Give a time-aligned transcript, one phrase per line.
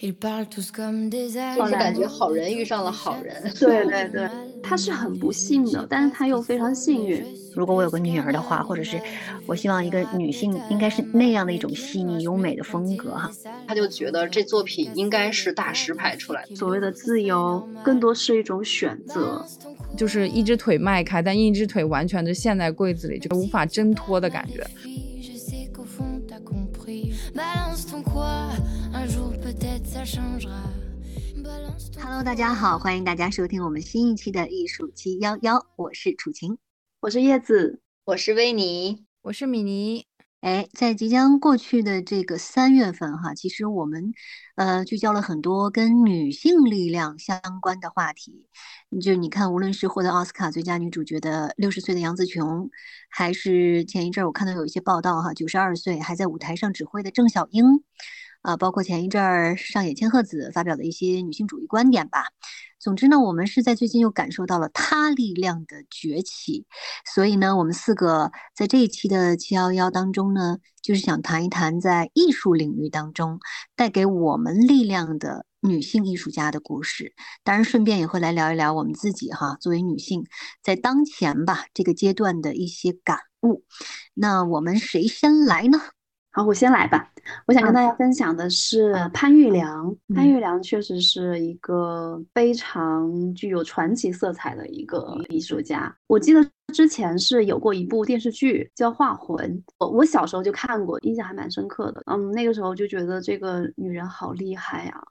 [0.00, 3.36] 就是感觉好人遇上了好人。
[3.60, 4.30] 对对对，
[4.62, 7.22] 他是很不幸的，但是他又非常幸运。
[7.54, 8.98] 如果我有个女儿的话，或者是
[9.46, 13.30] 我希望一个女性应该是那样的一种细腻优美的风格哈，
[13.66, 16.56] 他就觉得这作品应该是大师拍出来的。
[16.56, 19.44] 所谓的自由，更多是一种选择，
[19.98, 24.64] 就是一只腿迈开，但一只腿完全的陷在柜子里，就无法挣脱的感觉。
[32.02, 36.56] Hello，大家好，欢迎大家收听我们新一期的艺术七幺幺，我是楚晴，
[37.00, 40.06] 我是叶子，我是维尼，我是米妮。
[40.40, 44.14] 哎，在即将过去的这个三月份哈，其实我们
[44.56, 48.46] 呃聚焦了很多跟女性力量相关的话题。
[49.02, 52.70] 就你看，无论是获得奥斯卡最佳女主角的六十岁的杨紫琼，
[53.10, 57.84] 还是前一阵我看到有一些报道哈，九十二岁还在舞台上指挥的郑晓英。
[58.42, 62.24] 啊，包括前一阵儿上野千鹤子发表的一些女性主义观点吧。
[62.78, 66.64] 总之呢，我们是在最近又感受到了她力量的崛起，
[67.04, 73.38] 所以呢，我们四个在这一期的七幺幺当中呢，就是想谈一谈在艺术领域当中
[73.76, 77.12] 带给我们力量的女性艺术家的故事。
[77.44, 80.24] 当然，顺便也会来聊一聊我们自己哈，作为女性
[80.62, 83.62] 在当前吧这个阶段的一些感悟。
[84.14, 85.78] 那我们谁先来呢？
[86.32, 87.10] 好，我先来吧。
[87.46, 89.94] 我想跟大家分享的是潘玉良。
[90.14, 95.92] 潘玉良确实是一个非常具有传奇色彩的一个艺术家。
[96.06, 96.40] 我记得
[96.72, 99.36] 之前是有过一部电视剧叫《画魂》，
[99.78, 102.00] 我我小时候就看过，印象还蛮深刻的。
[102.06, 105.02] 嗯，那个时候就觉得这个女人好厉害呀。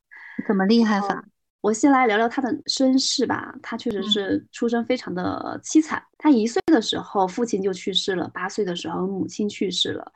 [0.47, 1.21] 怎么厉害法？
[1.59, 3.53] 我先来聊聊她的身世吧。
[3.61, 6.01] 她确实是出生非常的凄惨。
[6.17, 10.09] 她一岁的时候父亲就去世了，八岁的时候母亲去世了。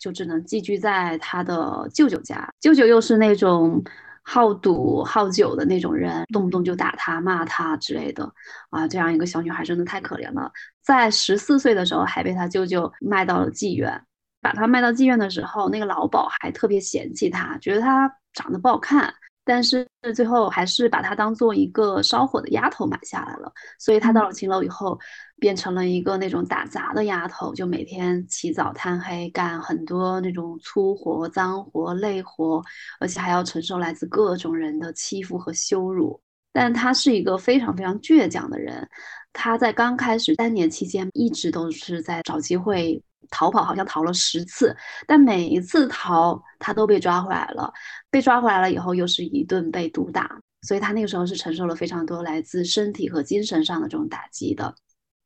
[0.00, 3.82] 就只能寄居在他的舅舅家，舅舅又是那种
[4.22, 8.30] 好赌好酒的那种人，动不动就打他骂他之类的
[8.70, 10.50] 啊，这样一个小女孩真的太可怜了。
[10.82, 14.02] 在十四岁的时候，还被他舅舅卖到了妓院。
[14.40, 19.10] 把她卖到妓院的时候，那个老鸨还特别嫌弃她，觉得她长得不好看。
[19.42, 25.00] 但是最后还是把她当做一个烧火的丫头买下来了，所以她到了青楼以后，
[25.38, 32.62] 变成了一个那种打杂的丫头，就每天起早贪黑干很多那种粗活、脏活、累活，
[33.00, 36.20] 而且还要承受来自各种人的欺负和羞辱。
[36.52, 38.88] 但她是一个非常非常倔强的人，
[39.32, 43.02] 她在刚开始三年期间一直都是在找机会。
[43.30, 44.76] 逃跑好像逃了十次，
[45.08, 47.72] 但每一次逃他都被抓回来了。
[48.10, 54.72] 被抓回来了以后，又是一顿被毒打，所以他那个时候是承受了非常多来自身体和精神上的这种打击的。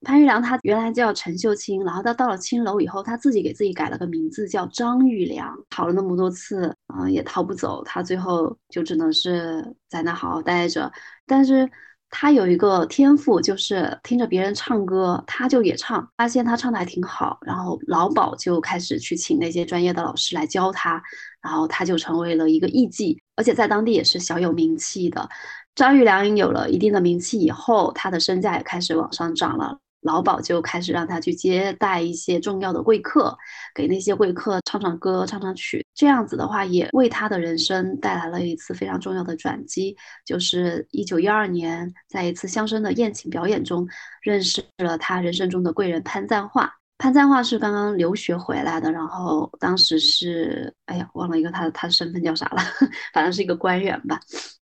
[0.02, 5.56] 潘玉良他原来叫陈秀清，然后他到了青楼以后，他自己给自己改了个名字叫张玉良。
[5.70, 10.90] 逃了那么多次啊，也逃不走，他最后就只能是在那好好待着。
[11.26, 11.68] 但是。
[12.10, 21.02] 他有一个天赋，就是听着别人唱歌，他就也唱，发现他唱的还挺好，然后老鸨就开始去请那些专业的老师来教他，
[21.42, 25.28] 然后他就成为了一个艺妓，而且在当地也是小有名气的。
[25.74, 29.78] 张玉良有了一定的名气以后，他的身价也开始往上涨了。
[30.02, 33.36] 老鸨就开始让他去接待一些重要的贵客，
[33.74, 35.84] 给那些贵客唱唱歌、唱唱曲。
[35.94, 39.96] 这样子的话，也为他的人生带来了一次非常重要的转机。
[40.24, 43.86] 就是一九一二年，在一次乡绅的宴请表演中，
[44.22, 46.72] 认识了他人生中的贵人潘赞化。
[46.98, 52.62] 潘赞化是刚刚留学回来的，然后当时是，哎呀，忘了一个他他的身份叫啥了，
[53.12, 54.20] 反正是一个官员吧。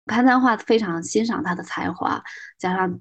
[0.07, 2.23] 潘赞化非常欣赏他的才华，
[2.59, 3.01] 加上。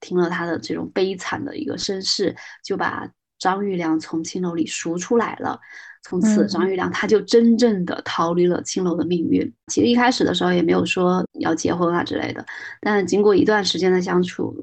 [0.00, 5.58] 听了他的这种悲惨的一个身世，就把张玉良从青楼里赎出来了。
[6.02, 9.52] 从此，张玉良他就真正的逃离了青楼的命运。
[9.66, 12.46] 其实一开始的时候也没有说要结婚啊之类的，
[12.80, 14.54] 但经过一段时间的相处，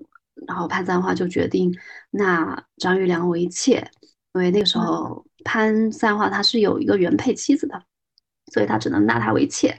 [0.47, 1.71] 然后潘赞化就决定
[2.09, 3.85] 纳张玉良为妾，
[4.33, 7.79] 因为那个时候潘赞化他是有一个原配妻子的，
[8.53, 9.77] 所以他只能纳她为妾，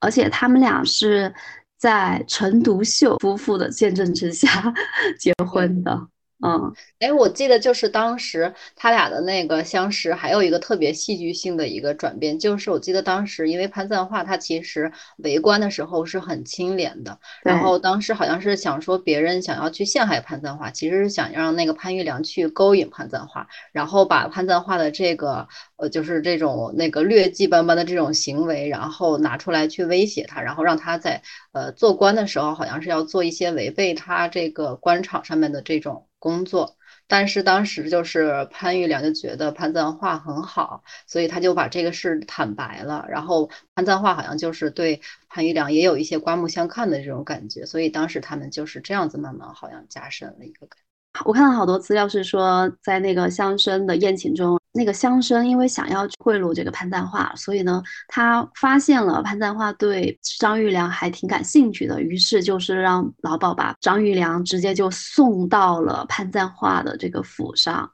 [0.00, 1.34] 而且他们俩是。
[1.80, 4.46] 在陈独秀夫妇的见证之下
[5.18, 6.08] 结婚的。
[6.42, 25.46] 嗯，哎，我记得就是当时他俩的那个相识，还有一个特别戏剧性的一个转变，就是我记得当时因为潘赞化他其实围观的时候是很清廉的，然后当时好像是想说别人想要去陷害潘赞化，其实是想让那个潘玉良去勾引潘赞化，然后把潘赞化的这个
[25.80, 31.22] 呃就是这种那个劣迹斑斑的这种行为，然后拿出来去威胁他，然后让他在
[31.52, 36.06] 呃做官的时候好像是要做一些违背他这个官场上面的这种。
[36.20, 43.06] 工作但是当时就是潘玉良就觉得潘赞化很好，所以他就把这个事坦白了。
[43.08, 45.00] 然后潘赞化好像就是对
[45.30, 50.78] 潘玉良也有一些刮目相看的这种感觉，所以当时他们就是这样子慢慢好像加深了一个感。
[51.24, 67.90] 我看到好多资料是说，在那个乡绅的宴请中，那个乡绅因为想要贿赂这个潘赞化，所以呢，他发现了潘赞化对张玉良还挺感兴趣的，于是就是让老鸨把张玉良直接就送到了潘赞化的这个府上，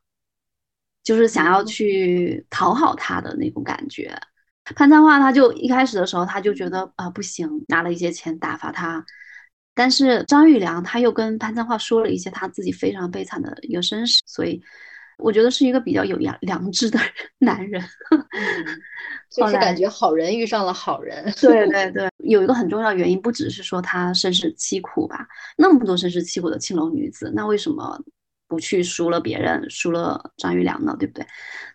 [1.02, 4.14] 就是想要去讨好他的那种感觉。
[4.74, 9.04] 潘赞化他就一开始的时候他就觉得啊不行，拿了一些钱打发他。
[9.74, 14.60] 但是张玉良他又跟潘赞化说了一些他自己非常悲惨的一个身世，所以
[15.18, 16.98] 我觉得是一个比较有良良知的
[17.38, 17.82] 男人。
[19.30, 21.24] 就是感觉好人遇上了好人。
[21.40, 25.26] 对对对，有一个很重要原因，不只是说他身世凄苦吧，
[25.56, 27.98] 那么多身世凄苦的青楼女子，那为什么
[28.48, 30.96] 不去输了别人，输了张玉良呢？
[30.98, 31.26] 对不对？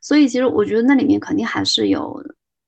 [0.02, 2.24] 所以其实我觉得那里面肯定还是有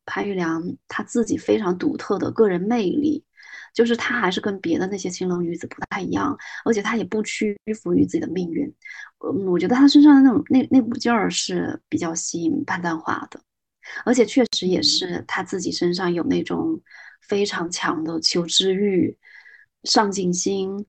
[0.06, 3.24] 潘玉良他自己非常独特的个人魅力。
[3.74, 8.72] 就是她还是跟别的那些青楼女子不太一样，而且她也不屈服于自己的命运。
[9.26, 13.42] 嗯，我觉得她身上的那种那那股劲儿是比较吸引潘淡华的，
[14.06, 16.80] 而且确实也是她自己身上有那种
[17.22, 19.18] 非常强的求知欲、
[19.84, 20.86] 上进心，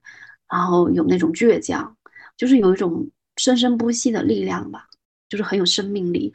[0.51, 1.97] 然后有那种倔强，
[2.37, 4.85] 就是有一种生生不息的力量吧，
[5.27, 6.33] 就是很有生命力。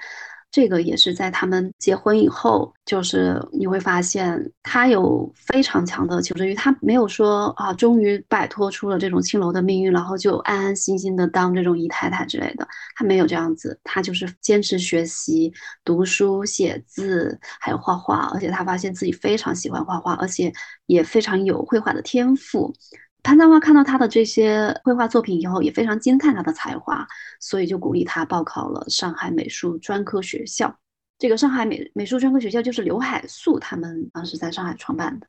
[0.51, 12.67] 这个也是在他们结婚以后，就是你会发现他有非常强的求知欲，他没有说啊，终于摆脱出了这种青楼的命运，然后就安安心心的当这种姨太太之类的，
[12.97, 15.53] 他没有这样子，他就是坚持学习、
[15.85, 20.53] 读书、写字，还有画画，而且他发现自己非常喜欢画画，而且
[20.87, 22.75] 也非常有绘画的天赋。
[23.23, 27.07] 潘赞化看到他的这些绘画作品以后，也非常惊叹他的才华，
[27.41, 30.79] 所以就鼓励他报考了上海美术专科学校。
[31.19, 35.27] 这个上海美美术专科学校就是刘海粟他们当时在上海创办的。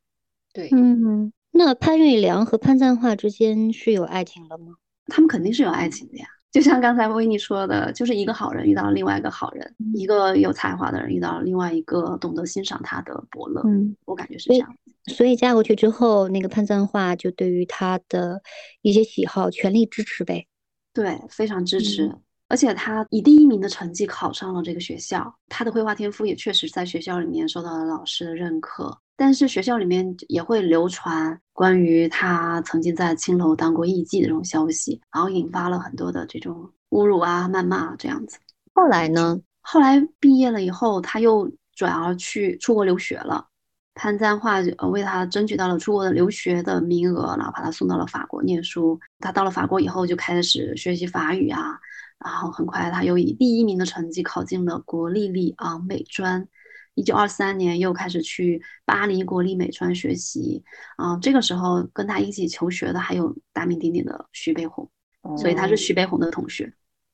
[0.53, 4.75] 对，嗯，那潘玉良和潘赞化之间是有爱情的吗？
[5.07, 6.25] 他们肯定是有爱情的呀。
[6.51, 13.61] 就像刚才维尼说的，就是一个好人遇到了另外一个好人，一个有才华的人遇到了另外一个懂得欣赏他的伯乐。
[13.65, 14.75] 嗯，我感觉是这样。
[15.07, 18.41] 所以嫁过去之后，那个潘赞化就对于他的
[18.81, 20.45] 一些喜好全力支持呗。
[20.93, 22.13] 对，非常支持。
[22.51, 28.99] 而且他以第一名的成绩考上了这个学校，他的绘画天赋也确实在学校里面受到了老师的认可。
[29.15, 38.37] 但是学校里面也会流传关于他曾经在青楼当过艺妓的这种消息，然后引发了很多的这种侮辱啊、谩骂这样子。
[38.73, 39.39] 后来呢？
[39.61, 43.47] 后来毕业了以后，他又转而去出国留学了。
[43.93, 48.99] 潘赞化呃为他争取到了出国的留学的名额，然后把他送到了法国念书。
[49.19, 51.77] 他到了法国以后就开始学习法语啊，
[52.23, 56.47] 然后很快他又以第一名的成绩考进了国立里昂美专。
[56.93, 60.61] 一九二三年又开始去巴黎国立美专学习，
[60.97, 64.91] 啊，这个时候跟他一起求学的还有大名鼎鼎的徐悲鸿，
[65.37, 66.73] 所以他是徐悲鸿的同学。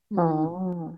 [0.10, 0.98] 哦，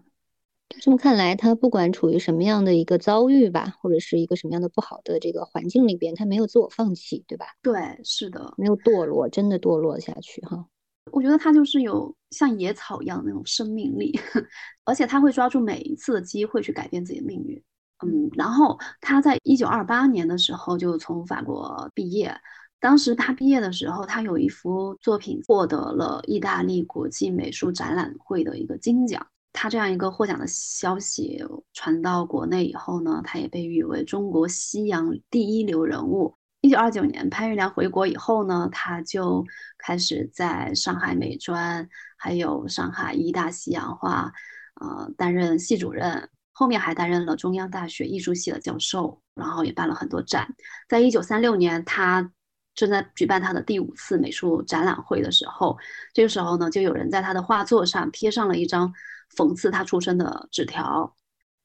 [0.80, 7.48] 这么看来，他不管处于什么样的一个遭遇吧，或者是一个什么样的不好的这个环境里边，他没有自我放弃，对吧？
[7.62, 10.66] 对，是的，没有堕落，真的堕落下去哈。
[11.12, 14.20] 我觉得他就是有像野草一样的那种生命力，
[14.86, 17.62] 而且他会抓住每一次的机会去改变自己的命运。
[18.06, 22.34] 嗯，然后他在一九二八年的时候就从法国毕业。
[22.80, 29.28] 当时他毕业的时候，他有一幅作品获得了意大利国际美术展览会的一个金奖。
[29.52, 36.36] 他这样一个获奖的消息传到国内以后呢，他也被誉为中国西洋第一流人物。
[36.62, 39.46] 一九二九年，潘玉良回国以后呢，他就
[39.78, 41.88] 开始在上海美专，
[42.18, 44.34] 还有上海医大西洋画，
[44.76, 46.30] 呃，担任系主任。
[46.52, 50.54] 后面还担任了中央大学艺术系的教授，然后也办了很多展。
[50.90, 52.30] 在一九三六年，他
[52.76, 55.78] 正在举办他的第五次美术展览会的时候，
[56.14, 58.94] 这个时候呢，就有人在他的画作上贴上了一张
[59.38, 61.16] 讽刺他出身的纸条，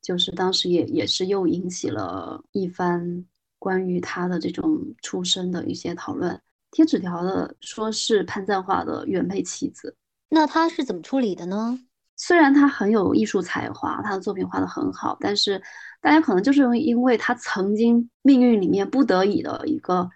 [0.01, 3.25] 就是当时也也是又引起了一番
[3.65, 6.39] 关于他的这种出身的一些讨论。
[6.71, 9.97] 贴纸条的说是潘赞化的原配妻子，
[10.29, 11.81] 那他是怎么处理的呢？
[12.15, 15.63] 虽然他很有艺术才华，他的作品画得很好，但是
[16.03, 20.11] 大家可能就是因为他曾经命运里面不得已的一个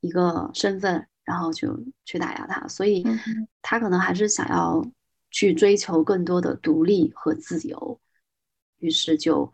[0.00, 3.04] 一个身份，然后就去打压他，所以
[3.60, 4.86] 他可能还是想要
[5.32, 7.98] 去追求更多的独立和自由，
[8.78, 9.52] 于是就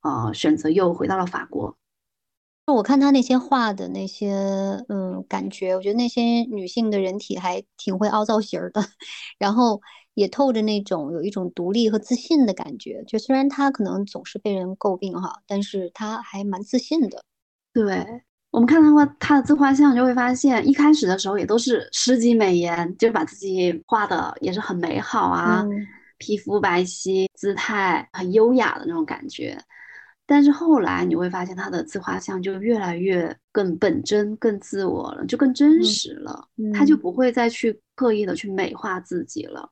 [0.00, 1.76] 呃选择又回到了法国。
[2.72, 4.32] 我看他那些画的那些
[4.88, 8.82] 嗯感觉，我觉得那些女性的人体还挺会凹造型的，
[9.38, 9.80] 然后。
[10.16, 13.02] 也透着那种有一种独立和自信的感觉。
[13.04, 17.20] 就虽然她可能总是被人诟病哈，但是她还蛮自信的。
[17.72, 18.06] 对
[18.52, 25.66] 我们看他画他的自画像，就会发现一开始的时候也都是诗集美颜，就是把自己画的也是很美好啊，
[26.18, 29.60] 皮肤白皙，姿态很优雅的那种感觉。
[30.26, 36.48] 但是后来你会发现他的自画像就越来越更本真、更自我了，就更真实了。
[36.72, 39.70] 他就不会再去刻意的去美化自己了。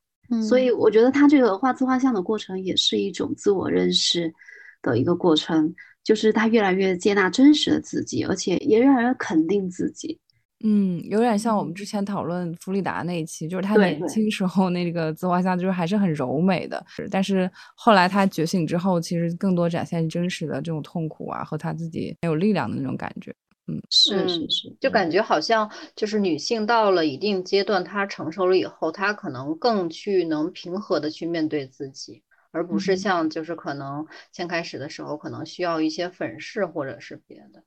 [0.49, 4.33] 所以我觉得他这个画自画像的过程也是一种自我认识
[4.81, 10.19] 的一个过程，就是他越来越接纳真实的自己，而且也越来越肯定自己。
[10.63, 16.85] 嗯，有点像我们之前讨论弗里达那一期，就是她年轻时候那个自画像，就是还是很柔美的。
[17.11, 23.35] 但是后来她觉醒之后，其实更多展现真实的这种痛苦啊，和她自己没有力量的那种感觉。
[23.67, 37.63] 嗯，是是是，就感觉好像就是女性到了一定阶段，她成熟了以后，她可能更去能平和的去面对自己，而不是像就是可能先开始的时候，可能需要一些粉饰或者是别的。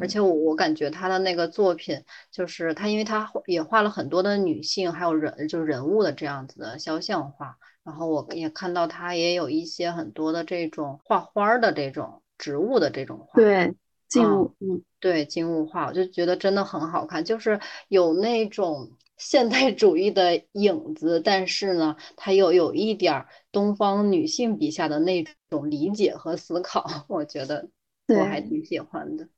[0.00, 7.56] 而且我我感觉他的那个作品，就是他，因为他也画了很多的女性，还有人就是人物的这样子的肖像画。
[7.84, 13.40] 然后我也看到他也有一些很多的这种画花的这种植物的这种画。
[13.40, 13.74] 对，
[14.08, 27.70] 静物，嗯，对，静物画，我就觉得真的很好看，就是有那种 现代主义的影子，但是呢，它又有一点东方女性笔下的那种理解和思考，我觉得
[28.06, 29.28] 我还挺喜欢的。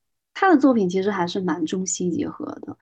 [0.41, 2.75] 他的作品其实还是蛮中西结合的。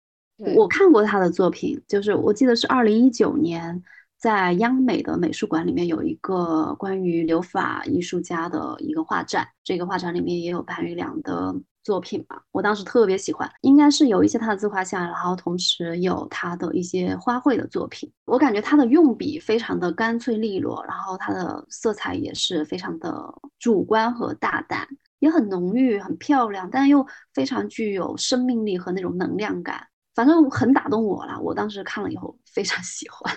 [0.54, 3.82] 我看过他的作品，就是我记得是二零一九年
[4.16, 12.40] 在央美的美术馆里面有一个关于留法艺术家的一个画展，这个画展里面也有潘玉良的作品嘛。
[12.52, 18.08] 我当时特别喜欢，应该是有一些他的自画像，然后同时有他的一些花卉的作品。
[18.26, 24.86] 我感觉他的用笔非常的干脆利落，然后他的色彩也是非常的主观和大胆。
[25.18, 31.40] 也很浓郁，很漂亮，但又非常具有生命力和那种能量感，反正很打动我了。
[31.40, 33.34] 我当时看了以后非常 喜欢。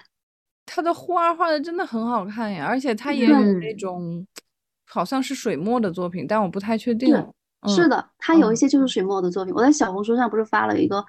[0.66, 4.26] 他的画画的真的很好看呀，而且他也有那种
[4.86, 7.14] 好像是水墨的作品，但我不太确定。
[7.68, 9.54] 是的，他有一些就是水墨的作品。
[9.54, 11.06] 我在小红书上不是发了一个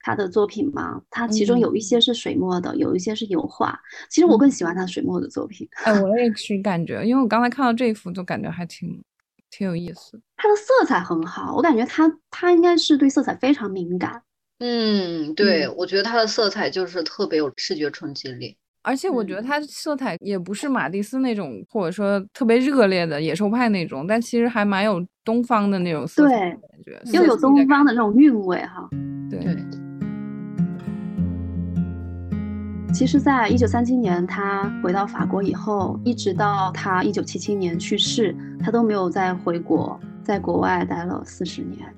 [0.00, 1.00] 他的作品吗？
[1.08, 3.78] 他其中有一些是水墨的，有一些是油画。
[4.10, 5.66] 其实我更喜欢他水墨的作品。
[5.84, 9.02] 哎，我也是感觉，因为我刚才看到这一幅，就感觉还挺。
[9.56, 14.20] 挺有意思，它的色彩很好，我感觉他他应该是对色彩非常敏感。
[14.58, 28.88] 嗯，对，我觉得他的色彩就是特别有视觉冲击力，而且我觉得他色彩也不是马蒂斯那种，或者说特别热烈的野兽派那种，但其实还蛮有东方的那种色彩感觉，又有东方的那种韵味哈。
[29.30, 29.83] 对。
[32.94, 38.32] 其实，在一九三七年他回到法国以后，一直到他一九七七年去世，
[38.62, 41.92] 他都没有再回国，在国外待了四十年，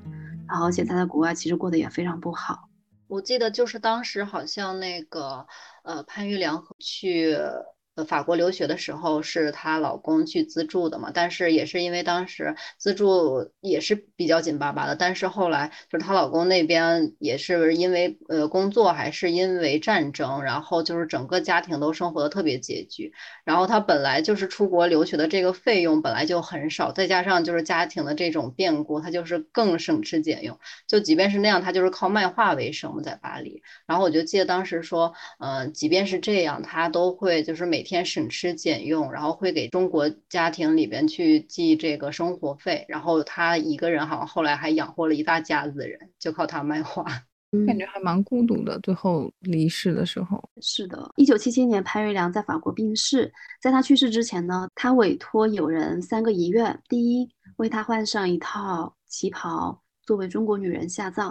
[0.48, 2.70] 然后而且他在国外其实过得也非常不好。
[3.08, 5.46] 我记得就是当时好像那个
[5.84, 7.36] 呃潘玉良去。
[7.96, 23.12] 呃，法国留学的时候是她老公去资助的嘛，但是也是因为当时资助也是比较紧巴巴的，但是后来就是她老公那边也是因为呃工作还是因为战争，然后就是整个家庭都生活的特别拮据，
[23.44, 47.04] 然后她本来就是出国留学的这个费用本来就很少，再加上就是家庭的这种变故，她就是更省吃俭用，就即便是那样，她就是靠卖画为生在巴黎，然后我就记得当时说，嗯，即便是这样，她都会就是每天省吃俭用，然后会给中国家庭里边去寄这个生活费，然后他一个人好像后来还养活了一大家子人，就靠他卖画，
[47.66, 48.78] 感觉还蛮孤独的。
[48.80, 61.30] 最后离世的时候，是的，一九七七年潘玉良在法国病逝，在他去世之前呢，他委托友人三个遗愿：第一，为他换上一套旗袍作为中国女人下葬；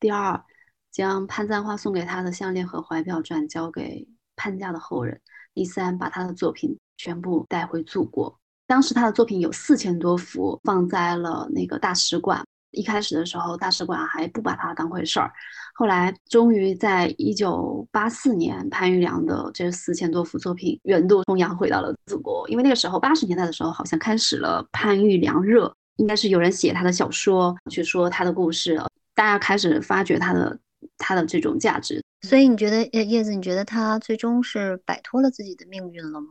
[0.00, 0.42] 第二，
[0.90, 5.20] 将潘赞化送给他的项链和怀表转交给潘家的后人。
[5.60, 8.34] 第三，把他的作品全部带回祖国。
[8.66, 12.42] 当时他的作品有四千多幅，放在了那个大使馆。
[12.70, 15.30] 一开始的时候，大使馆还不把他当回事儿。
[15.74, 22.48] 后来，终于在一九八四年，潘玉良的这四千多幅作品原度重洋回到了祖国。
[22.48, 28.82] 因为那个时候，八十年代的时候，好像开始了潘玉良热，应该是有人写他的小说，去说他的故事，
[29.14, 30.58] 大家开始发掘他的
[30.96, 32.02] 他的这种价值。
[32.22, 33.34] 所以你觉得叶叶子？
[33.34, 36.28] 你觉得他最终是摆脱了自己的命运了吗？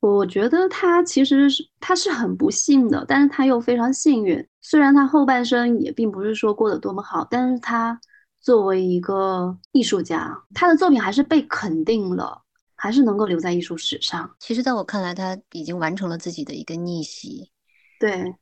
[0.00, 4.44] 我觉得他其实是他是很不幸的，但是他又非常幸运。
[4.60, 8.00] 虽然他后半生也并不是说过得多么好，但是他
[8.40, 12.42] 作为一个艺术家，他的作品还是被肯定了，
[12.74, 14.28] 还是能够留在艺术史上。
[14.40, 17.52] 其实，在我看来，他已经完成了自己的一个逆袭。
[18.00, 18.34] 对，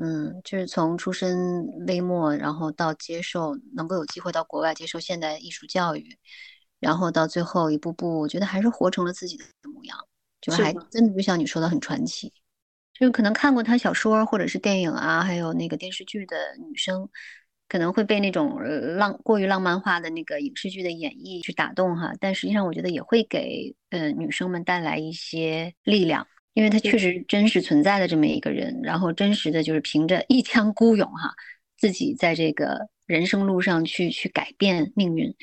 [0.00, 6.16] 嗯，就是从出身微末，然后到接受，能够有机会到国外接受现代艺术教育，
[6.78, 9.98] 然后到最后一步步，我觉得还是活成了自己的模样，
[10.40, 12.32] 就还真的就像你说的很传奇。
[12.92, 17.08] 就可能看过他小说或者是电影啊，还有那个电视剧的女生。
[17.68, 18.62] 可能会被那种
[18.96, 31.34] 浪过于浪漫化的那个影视剧的演绎去打动哈，但实际上我觉得也会给呃女生们带来一些力量，因为他确实真实存在的这么一个人，然后真实的就是凭着一腔孤勇哈，
[31.76, 35.34] 自己在这个人生路上去去改变命运，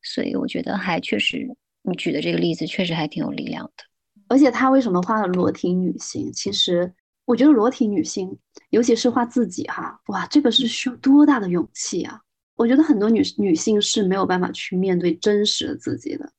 [0.00, 1.48] 所以我觉得还确实
[1.82, 3.84] 你举的这个例子确实还挺有力量的，
[4.28, 6.32] 而且他为什么画了裸体女性？
[6.32, 6.94] 其实。
[7.24, 8.36] 我觉得裸体女性，
[8.70, 12.20] 尤其是画自己哈，哇，这个是需要多大的勇气啊！
[12.56, 16.32] 我觉得很多女女性是没有办法去面对真实的自己的，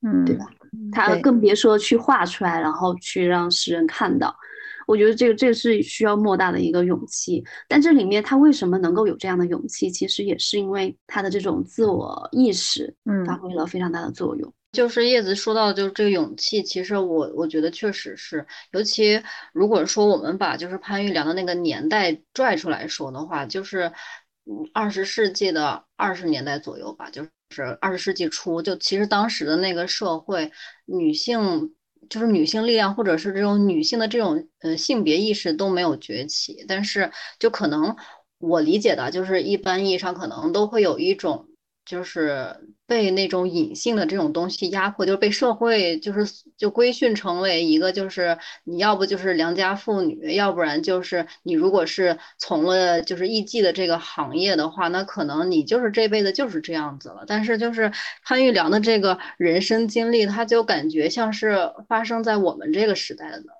[0.00, 0.46] 嗯，对吧？
[0.92, 4.34] 她更别说去画出来，然后去让世人看到。
[4.86, 7.44] 我觉得这个这个是需要莫大的一个勇气。
[7.68, 9.88] 但这里面他为什么能够有这样的勇气？
[9.88, 14.52] 其实也是因为他的这种自我意识，嗯，发挥了非常大的作用。
[14.72, 19.20] 就是叶子说到，就是这个勇气，其实我我觉得确实是，尤其
[19.52, 23.92] 如果说我们把就是潘玉良的那个年代拽出来说的话，就是
[24.72, 30.50] 二十世纪的二十年代左右吧，就是是二十世纪初，就其实当时的那个社会，
[30.86, 31.74] 女性
[32.08, 37.96] 就是女性力量，或者是这种女性的这种呃性别意识都没有崛起，但是就可能
[38.38, 41.46] 我理解的，就是一般意义上可能都会有一种。
[41.90, 42.56] 就是
[42.86, 46.20] 被那种隐性的这种东西压迫，就是被社会就是
[46.56, 57.24] 就规训成为一个，就是你要不就是良家妇女，要不然就是你如果是从了就是艺妓的这个行业的话，那可能你就是这辈子就是这样子了。
[57.26, 57.90] 但是就是
[58.24, 63.59] 潘玉良的这个人生经历，他就感觉像是发生在我们这个时代的。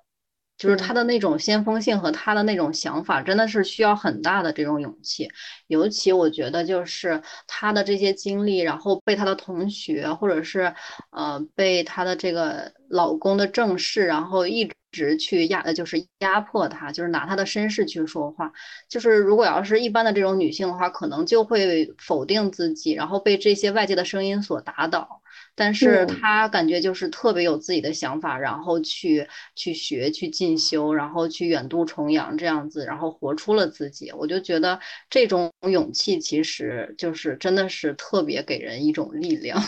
[0.61, 5.27] 就是他的那种先锋性和他的那种想法，真的是需要很大的这种勇气。
[5.65, 10.71] 尤其我觉得，就是他的这些经历，然后被他的同学，或者是
[11.09, 18.51] 呃被他的这个老公的正室，然后一直去压，就是压迫她，就是拿她的身世去说话。
[18.89, 25.21] 就是如果要是一般的这种女性的话，可能就会否定自己，然后被这些外界的声音所打倒。
[25.55, 34.11] 但是她感觉就是特别有自己的想法，然后去去学、去进修，然后去远渡重洋这样子，然后活出了自己。
[34.11, 39.61] 我就觉得这种勇气其实就是真的是特别给人一种力量。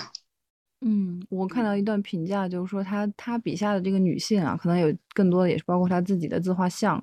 [0.85, 7.01] 嗯，我看到一段评价，就是说他他笔下的这个女性啊，可能有更多的也是包括他自己的自画像，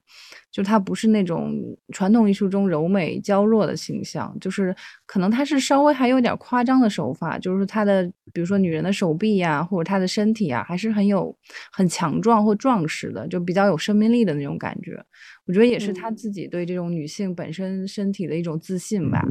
[0.50, 1.54] 就她不是那种
[1.92, 4.74] 传统艺术中柔美娇弱的形象，就是
[5.06, 11.34] 可能她是稍微还有点夸张的手法，就是她的比如说女人的手臂呀，或者她的身体啊，还是很有
[11.72, 15.02] 很强壮或壮实的，就比较有生命力的那种感觉。
[15.46, 19.24] 我觉得也是他自己对这种女性本身身体的一种自信吧，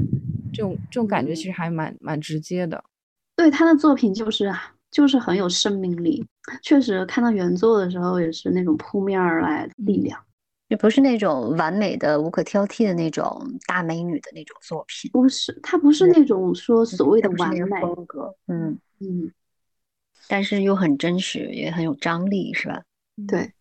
[0.52, 2.84] 这种这种感觉其实还蛮蛮直接的。
[3.40, 4.54] 对他的作品就是
[4.92, 6.26] 就是很有生命力，
[6.62, 10.20] 确实看到原作的时候也是那种扑面而来的力量，
[10.68, 19.32] 也不是那种完美的无可挑剔的那种大美女的那种作品，不是，他不是那种说所谓的完美风格，嗯嗯，
[20.28, 22.82] 但是又很真实，也很有张力，是吧？
[23.26, 23.54] 对。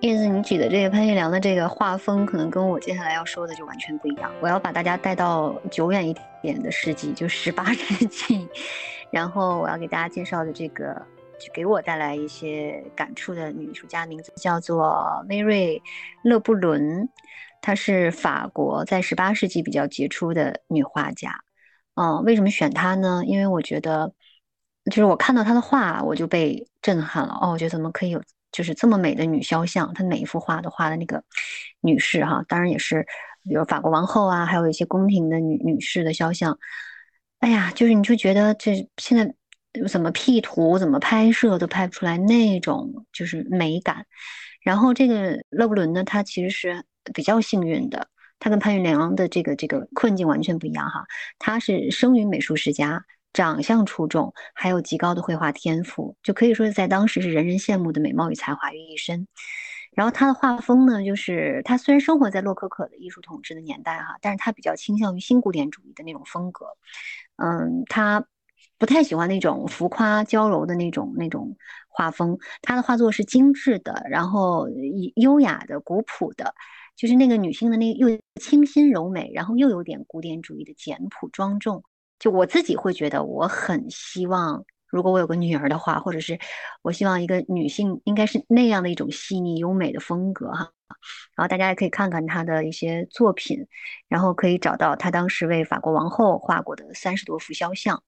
[0.00, 4.32] 叶子，你举的这个潘玉良的这个画风，可能跟我接下来要说的就完全不一样。
[4.40, 8.48] 我要把大家带到久远一点的世纪，就十八 世纪。
[9.10, 10.94] 然后我要给大家介绍的这个，
[11.38, 15.78] 就给我带来一些感触的女艺术家，名字叫做梅瑞·
[16.22, 17.06] 勒布伦。
[17.60, 21.40] 她是法国在十八世纪比较杰出的女画家。
[21.94, 23.22] 嗯，为什么选她呢？
[23.26, 24.14] 因为我觉得，
[24.86, 27.36] 就是我看到她的画，我就被震撼了。
[27.42, 28.22] 哦，我觉得怎么可以有。
[28.52, 31.22] 就是这么美的女肖像，她每一幅画都画的那个
[31.80, 33.06] 女士哈，当然也是，
[33.48, 36.58] 比如法国王后啊，还有一些宫廷的女女士的肖像。
[37.38, 39.34] 哎呀，就是你就觉得这现在
[39.88, 44.04] 怎么 P 图、怎么拍摄都拍不出来那种就是美感。
[44.62, 46.84] 然后这个勒布伦呢，他其实是
[47.14, 48.08] 比较幸运的，
[48.38, 51.04] 他跟潘玉良的这个这个困境完全不一样哈，
[51.38, 53.04] 他是生于美术世家。
[53.32, 59.26] 长相出众，还有极高的绘画天赋，就可以说是在当时是人人羡慕的美貌与才华于一身。
[59.92, 66.66] 然后他的画风呢，就是他虽然生活在洛可可的艺术统治的年代哈，但是他比较倾向于新古典主义的那种风格。
[67.36, 68.24] 嗯，他
[68.78, 71.56] 不太喜欢那种浮夸娇柔的那种那种
[71.88, 72.38] 画风。
[72.62, 74.68] 他的画作是精致的，然后
[75.16, 76.54] 优雅的、古朴的，
[76.96, 78.08] 就是那个女性的那又
[78.40, 81.82] 清新柔美，然后又有点古典主义的简朴庄重。
[82.20, 84.64] 就我自己会觉得，我很希望。
[84.86, 86.36] 如果我有个女儿的话，或者是
[86.82, 90.72] 我希望一个女性应该是那样的一种细腻优美的风格哈，
[91.36, 93.68] 然后大家也可以看看她的一些作品，
[94.08, 98.02] 然后可以找到她当时为法国王后画过的三十多幅肖像。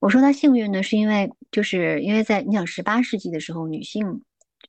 [0.00, 4.24] 我说她幸运呢，是因为就是因为在你想十八世纪的时候，女性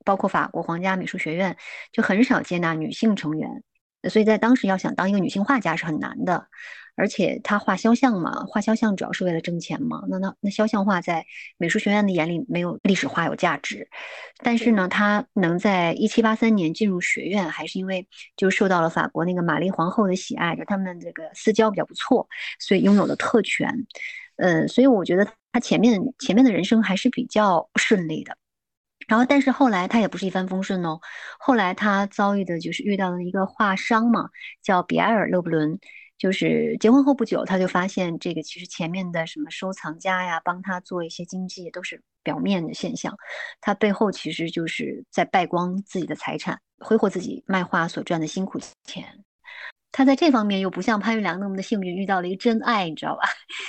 [0.06, 1.58] 包括法国皇家美术学院
[1.92, 3.64] 就很少接纳女性成员，
[4.12, 6.48] 所以在当时要想当一个女性画家是很难的。
[6.98, 10.04] 而且他画肖像嘛，画肖像主要是为了挣钱嘛。
[10.10, 11.26] 那那那肖像画在
[11.58, 13.88] 美术学院的眼里没有历史画有价值，
[14.44, 22.28] 但是呢，他能在一七八三年进入学院，还是因为就受到了法国那个玛丽皇后的喜爱，就他们这个私交比较不错，
[22.60, 23.72] 所以拥有了特权。
[24.38, 28.36] 呃，所以我觉得他前面前面的人生还是比较顺利的。
[29.08, 31.00] 然后，但是后来他也不是一帆风顺哦。
[31.40, 34.30] 后来他遭遇的就是遇到了一个画商嘛，
[34.62, 35.80] 叫比埃尔·勒布伦。
[36.18, 43.16] 就是结婚后不久，他就发现这个其实前面的什么收藏家呀，帮他做一些经济都是表面的现象，
[43.62, 49.24] 他背后其实就是在败光自己的财产，挥霍自己卖画所赚的辛苦钱。
[49.92, 53.22] 他在这方面又不像潘玉良那么的幸运，遇到了一个真爱，你知道吧？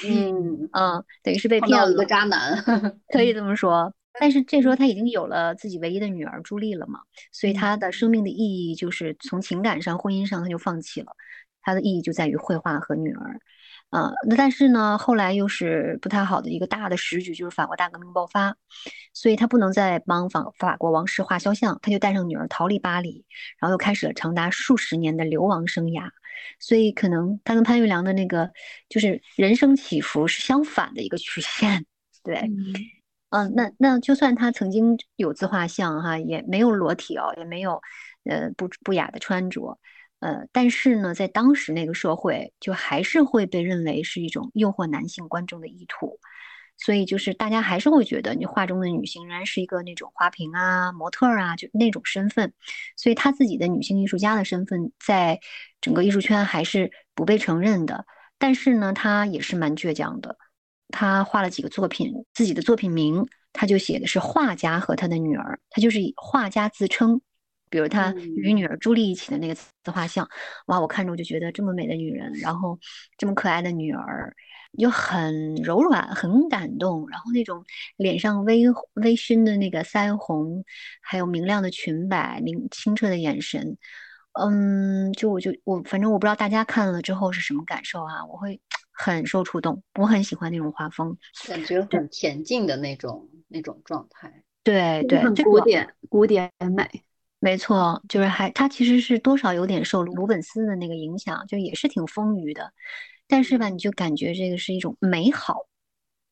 [0.07, 2.63] 嗯 嗯，等于是被骗了一个渣男，
[3.13, 3.93] 可以这么说。
[4.21, 8.37] 但是这时候他已经有了自己唯一的女儿朱莉了嘛，所以他的生命的意
[8.69, 11.13] 义就是从情感上、婚姻上他就放弃了。
[11.62, 13.40] 它的意义就在于绘画和女儿，
[13.90, 18.57] 呃，那但是呢，后来又是不太好的一个大的时局，就是法国大革命爆发，
[19.12, 23.25] 所以他不能再帮法法国王室画肖像，他就带上女儿逃离巴黎，
[23.59, 26.11] 然后又开始了长达数十年的流亡生涯。
[26.61, 28.51] 所以可能他跟潘玉良的那个
[28.88, 31.85] 就是人生起伏是相反的一个曲线，
[32.23, 32.37] 对，
[33.31, 37.83] 嗯，那那就算他曾经有自画像哈，也没有裸体哦，也没有
[38.25, 39.79] 呃不不雅的穿着。
[40.21, 46.19] 呃，但是呢，在当时那个社会，就还是会被认为是一种诱惑男性观众的意图，
[46.77, 52.53] 所以就是大家还是会觉得你画中的女性仍然是一个那种花瓶啊、模特啊，就那种身份，
[52.97, 55.39] 所以她自己的女性艺术家的身份在
[55.81, 58.05] 整个艺术圈还是不被承认的。
[58.39, 60.37] 但是呢，她也是蛮倔强的，
[60.89, 67.21] 她画了几个作品，自己的作品名，她就写的是画家和他的女儿，她就是以画家自称。
[67.71, 70.29] 比如他与女儿朱莉一起的那个自画像，
[70.67, 72.79] 哇，我看着我就觉得这么美的女人，然后
[73.17, 74.35] 这么可爱的女儿，
[74.73, 77.65] 又很柔软，很感动，然后那种
[77.97, 80.65] 脸上微微醺的那个腮红，
[81.01, 83.77] 还有明亮的裙摆，明清澈的眼神，
[84.33, 88.61] 嗯，就我就我反正我不知道大家看了之后是什么感受啊，我会
[88.93, 97.05] 很受触动，我很喜欢那种画风，感觉很恬静的那种那种状态，对对，很古典古典美。
[97.40, 102.72] 没错，就是还他其实是多少有点受鲁本斯的那个影响，就也是挺丰腴的，
[103.29, 105.57] 但是吧，你就感觉这个是一种美好，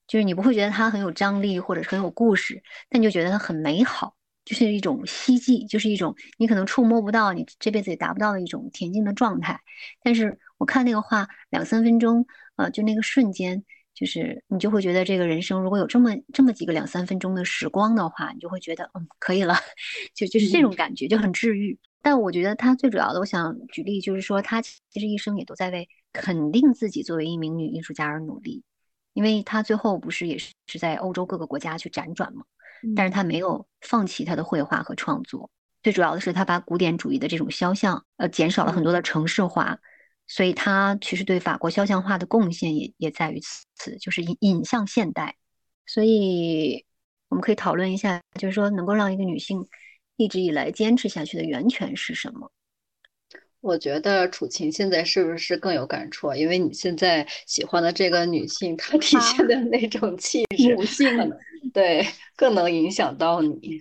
[0.08, 9.60] 就是你不会觉得它很有张力或者是很有故事，但你就觉得它很美好，就是一种希冀，就是一种你可能触摸不到，你这辈子也达不到的一种恬静的状态。
[10.02, 13.64] 但是我看那个画两三分钟，呃，就那个瞬间。
[13.96, 19.56] 就是你就会觉得这个人生如果有这么这么几个两三分钟的时光的话，你就会觉得嗯可以了，
[20.14, 21.78] 就就是这种感觉就很治愈。
[22.02, 28.62] 但我觉得他最主要的，我想举例就是说，他其实一生也都在为肯定自己作为一名女艺术家而努力，
[29.14, 32.44] 因为他最后不是也是是在欧洲各个国家去辗转嘛，
[32.94, 35.50] 但是他没有放弃他的绘画和创作。
[35.82, 39.78] 最主要的是他把古典主义的这种肖像呃减少了很多的城市化。
[40.28, 43.40] 所以，他其实对法国肖像画的贡献也也在于
[43.76, 45.36] 此，就是引引向现代。
[45.86, 46.84] 所以，
[47.28, 49.64] 我们可以讨论一下，就是说，能够让一个女性
[50.16, 52.50] 一直以来坚持下去的源泉是什么？
[53.60, 56.32] 我觉得楚晴现在是不是更有感触？
[56.34, 61.08] 因为你现在喜欢的这个女性，她体现的那种气 质，母性，
[61.72, 63.80] 对，更能影响到你。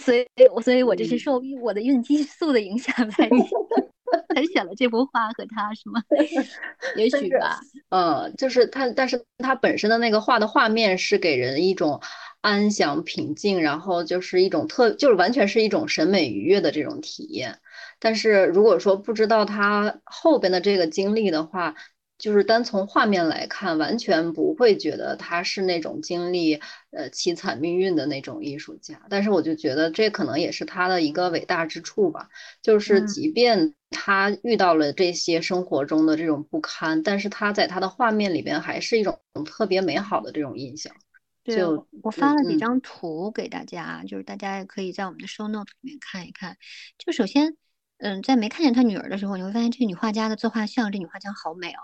[0.00, 0.24] 所以，
[0.62, 3.28] 所以我这是受我的孕激素的影响才。
[4.34, 6.02] 才选了这幅画和他是吗？
[6.96, 7.60] 也许吧。
[7.90, 12.00] 嗯，就是他，但是他本身的那个画的画面是给人一种
[12.40, 17.58] 安详平静，然后就是一种特，就是完全是一种审美愉悦的这种体验。
[17.98, 21.74] 但是如果说不知道他后边的这个经历的话，
[22.16, 29.00] 就是单从画面来看，完全不会觉得他是那种经历呃凄惨命运的那种艺术家。
[29.08, 32.28] 但是我就觉得这可能也是他的一个伟大之处吧，
[32.62, 40.94] 就是即便她遇到了这些生活中的这种不堪，但是他在他的画面里边还是一种特别美好的这种印象。
[41.42, 46.56] 就我发了几张图给大家，就是大家也可以在我们的 show note 里面看一看。
[46.98, 47.56] 就首先，
[47.98, 51.80] 嗯，在没看见他女儿的时候，你会发现这个女画家的自画像，这女画家好美哦，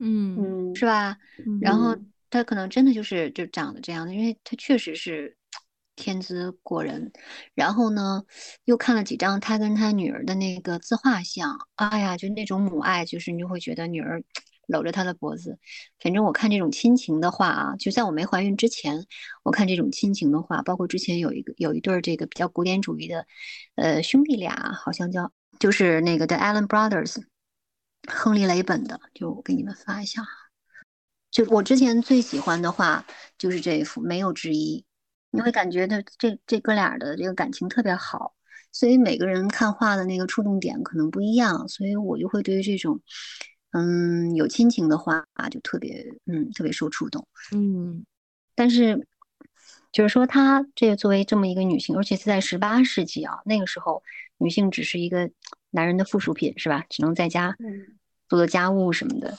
[0.00, 1.18] 嗯嗯，是吧？
[1.60, 1.96] 然后
[2.30, 5.36] 她可能真的就是就长得这样的，因为她确实是
[5.96, 7.12] 天资过人。
[7.54, 8.24] 然后呢，
[8.64, 14.22] 又看了几张他跟他女儿的那个自画像，哎呀，就那种母爱，就是你就会觉得女儿。
[14.66, 15.58] 搂着他的脖子，
[16.00, 19.04] 反正我看这种亲情的话啊，就在我没怀孕之前，
[19.42, 23.26] 我看这种亲情的话，包括之前有一个有一对这个比较古典主义的，
[23.74, 27.22] 呃兄弟俩，好像叫就是那个的 Allen Brothers，
[28.08, 30.22] 亨利雷本的，就我给你们发一下，
[31.30, 33.04] 就我之前最喜欢的画
[33.36, 34.86] 就是这一幅，没有之一，
[35.34, 38.34] 你会感觉他这这哥俩的这个感情特别好，
[38.72, 43.00] 所以每个人看画的那个触动点可能不一样，所以我就会对于这种。
[43.76, 47.26] 嗯，有亲情的画就特别，嗯，特别受触动。
[47.50, 48.06] 嗯，
[48.54, 49.08] 但是
[49.90, 54.00] 就是说，她这个作为这么一个女性，而且是在十八世纪啊，那个时候
[54.38, 55.28] 女性只是一个
[55.70, 56.84] 男人的附属品，是吧？
[56.88, 57.52] 只能在家
[58.28, 59.36] 做做家务什么的。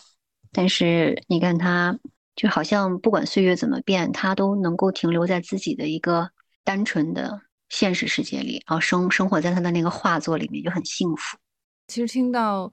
[0.51, 1.97] 但是你看她，
[2.35, 6.29] 就好像不管岁月怎么变，他都能够停留在自己的一个
[6.63, 11.37] 单纯的现实世界里，然后生生活在他的那个画作里面，就很幸福。
[11.87, 12.71] 其实听到。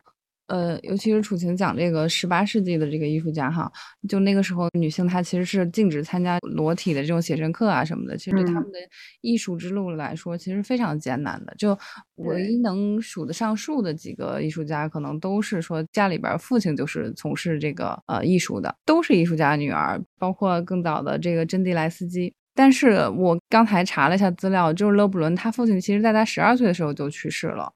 [0.49, 3.71] 呃，尤其是楚晴讲这个十八世纪的这个艺术家哈，
[4.09, 8.79] 就那个时候女性她其实是禁止参加裸体的这种写真课啊什么的，其实对他们的
[9.21, 11.55] 艺术之路来说，其实非常艰难的。
[11.57, 11.79] 就
[12.17, 22.33] 唯一能数得上数的几个艺术家，可能都是说家里边父亲就是从事这个呃艺术的，都是艺术家女儿，包括更早的这个珍蒂莱斯基。
[22.55, 27.73] 但是我刚才查了一下资料，就是勒布伦他父亲其实在他十二岁的时候就去世了。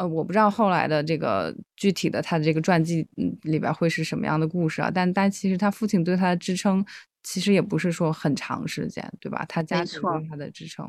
[0.00, 3.06] 呃，我不知道后来的这个具体的他的这个传记
[3.42, 4.90] 里边会是什么样的故事啊？
[4.90, 6.82] 但但其实他父亲对他的支撑，
[7.22, 9.44] 其实也不是说很长时间，对吧？
[9.46, 10.86] 他家庭对他的支撑，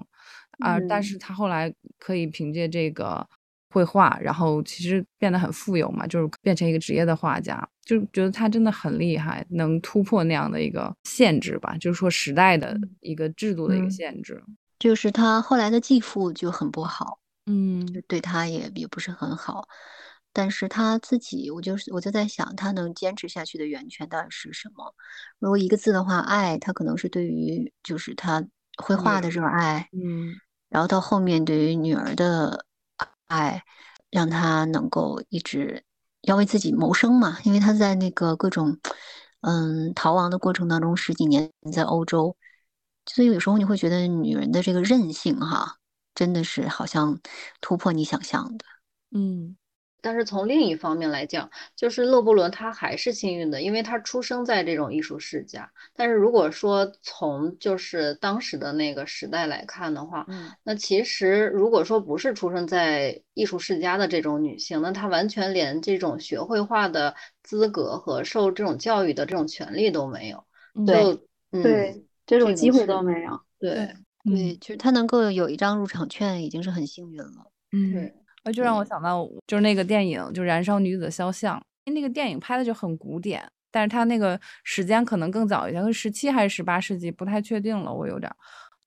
[0.60, 3.28] 啊，但是他后来可以凭借这个
[3.74, 14.42] 绘画，然后其实变得很富有嘛，就是变成一个职业的画家，就觉得他真的很厉害，能突破那样的一个限制吧，就是说时代的一个制度的一个限制。
[14.80, 17.20] 就是他后来的继父就很不好。
[17.48, 19.68] 嗯，对他也也不是很好，
[20.32, 24.94] 但是他自己，我就是我就在想，他能坚持下去的源泉到底是什么？
[25.40, 28.46] 如果一个字的话，爱，他可能是对于就是他
[28.78, 30.36] 绘画的这种爱，嗯，
[30.70, 32.66] 然后到后面对于女儿的
[33.28, 33.64] 爱，
[34.12, 35.84] 让他能够一直
[36.22, 38.78] 要为自己谋生嘛，因为他在那个各种
[39.42, 42.38] 嗯逃亡的过程当中十几年在欧洲，
[43.08, 45.80] 所以有时候你会觉得女人的这个韧性哈。
[46.14, 47.20] 真的是好像
[47.62, 48.66] 突破你想象的，
[49.12, 49.56] 嗯，
[50.02, 55.72] 但是从另一方面来讲，就是勒布伦他还是幸运的，因为他出生在这种艺术世家。
[55.96, 70.46] 但是如果说从就是当时的那个时代来看的话，嗯，那其实如果说不是出生在艺术世家的这种女性，那她完全连这种学绘画的资格和受这种教育的这种权利都没有，
[70.86, 71.04] 对，
[71.62, 73.96] 对，这种机会都没有，对。
[74.24, 77.52] 对，其实他能够有一张入场券，已经是很幸运了。
[77.72, 78.12] 嗯，
[78.44, 81.58] 那就让我想到，就是那个电影，就《燃烧女子的肖像》，
[81.92, 88.32] 那个电影拍的就很古典，但是它那个时间可能更早一点，是十七还是十八世纪，不太确定了，我有点。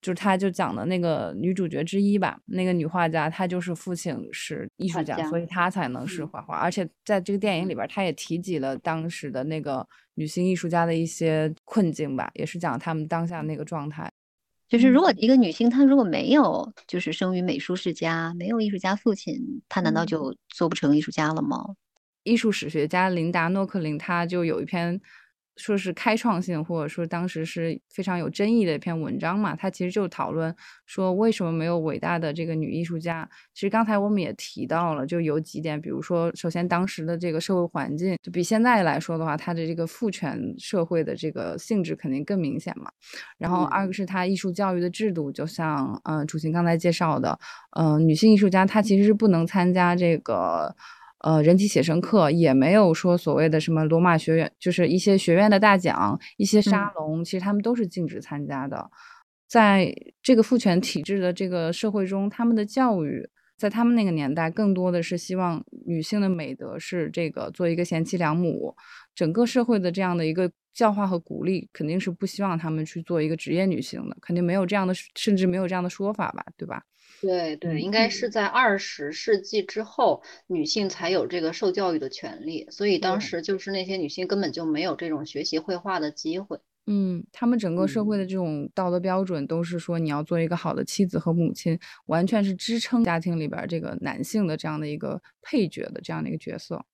[0.03, 6.59] 就是他就讲的那个女主角之一吧，那个女画家，她就是父亲是艺术家，所以她才能是画画。
[6.59, 14.13] 而且在这个电影里边，她也提及了当时的那个女性艺术家的一些困境吧，也是讲他们当下那个状态。
[14.69, 21.63] 就是如果一个女性她如果没有就是生于美术世家，没有艺术家父亲，她难道就做不成艺术家了吗？
[22.23, 25.01] 艺术史学家琳达诺克林她就有一篇。
[25.57, 29.55] 说是开创性，或者说当时是非常有争议的一篇文章嘛？
[29.55, 33.29] 它其实就讨论说，为什么没有伟大的这个女艺术家？
[33.55, 42.91] 其实刚才我们也提到了，就有几点，比如说，首先当时的这个社会环境，就比现在来说的话，它的这个父权社会的这个性质肯定更明显嘛。
[43.39, 47.39] 然后二个是它艺术教育的制度，就像嗯主席刚才介绍的，
[47.79, 50.75] 嗯，女性艺术家她其实是不能参加这个。
[51.25, 58.91] 呃，人体写生课也没有说所谓的什么罗马学院，就是一些学院的大奖、一些沙龙，其实他们都是禁止参加的。
[59.49, 59.91] 在
[60.23, 68.77] 这个父权体制的这个社会中，他们的教育在他们那个年代更多的是希望女性的美德是这个做一个贤妻良母。
[69.15, 76.83] 整个社会的这样的一个教化和鼓励，肯定是不希望他们去做一个职业女性的，肯定没有这样的，甚至没有这样的说法吧，对吧？
[77.21, 86.59] 对对，应该是在二十世纪之后，女性才有这个受教育的权利，所以当时就是那些女性根本就没有这种学习绘画的机会。
[86.87, 96.85] 嗯，他们整个社会的这种道德标准都是说你要做一个好的妻子和母亲，完全是支撑家庭里边这个男性的这样的一个配角的这样的一个角色。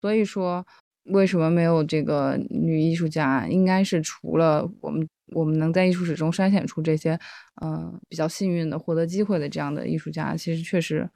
[0.00, 0.64] 所以说，
[1.04, 3.46] 为什么没有这个女艺术家？
[3.48, 7.18] 应该是除了我们我们能在艺术史中筛选出这些，
[7.62, 11.08] 嗯，比较幸运的获得机会的这样的艺术家，其实确实，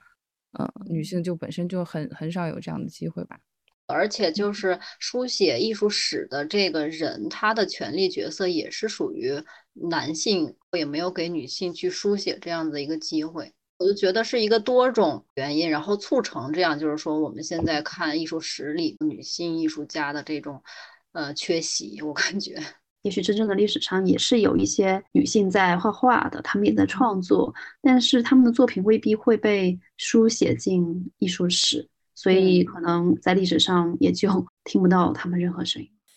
[0.59, 3.38] 嗯，女性就本身就很很少有这样的机会吧。
[3.88, 9.33] 而且就是书写艺术史的这个人，他的权力角色也是属于
[9.75, 13.53] 男性，也没有给女性去书写这样的一个机会。
[13.79, 20.62] 我就觉得是一个多种原因，然后促成这样，就是说我们现在看艺术史里女性艺术家的这种
[21.12, 22.59] 呃缺席，我感觉
[23.03, 31.89] 也许真正的历史上也是有一些女性在画画的，她们也在创作，但是她们的作品未必会被书写进艺术史。
[32.15, 35.95] 所以，可能在历史上也就 听不到她们任何声音。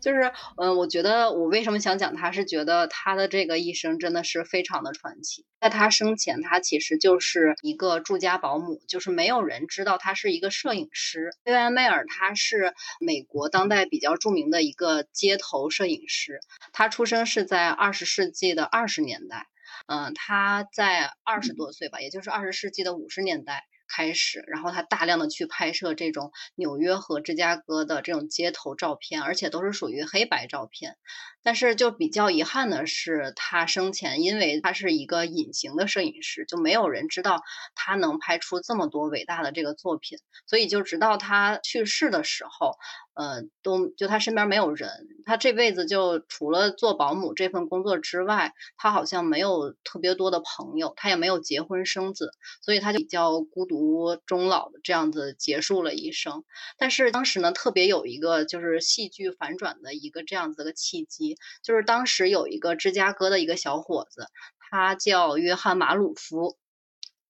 [0.00, 5.44] 就是，嗯，我觉得我为什么想讲他，是觉得他的这个一生真的是非常的传奇。
[5.60, 11.30] 在他生前，他其实就是一个住家保姆，就是没有人知道他是一个摄影师。
[11.44, 16.40] 薇安·迈尔他是美国当代比较著名的一个街头摄影师，
[16.72, 19.46] 他出生是在二十世纪的二十年代。
[19.86, 30.96] 嗯，他在二十多岁吧，也就是二十世纪的五十年代开始，然后他大量的去拍摄这种纽约和芝加哥的这种街头照片，而且都是属于黑白照片。
[31.42, 37.42] 但是就比较遗憾的是，他生前因为他是一个隐形的摄影师，就没有人知道
[37.74, 42.76] 他能拍出这么多伟大的这个作品，所以就直到他去世的时候。
[43.14, 44.88] 呃，都就他身边没有人，
[45.26, 52.30] 他这辈子就除了做保姆这份工作之外，他好像没有特别多的朋友，他也没有结婚生子，
[52.62, 56.44] 所以他就比较孤独终老的这样子结束了一生。
[56.76, 61.27] 但是当时呢，特别有一个就是戏剧反转的一个这样子的契机，
[61.62, 66.56] 就是当时有一个芝加哥的一个小伙子，他叫约翰马鲁夫。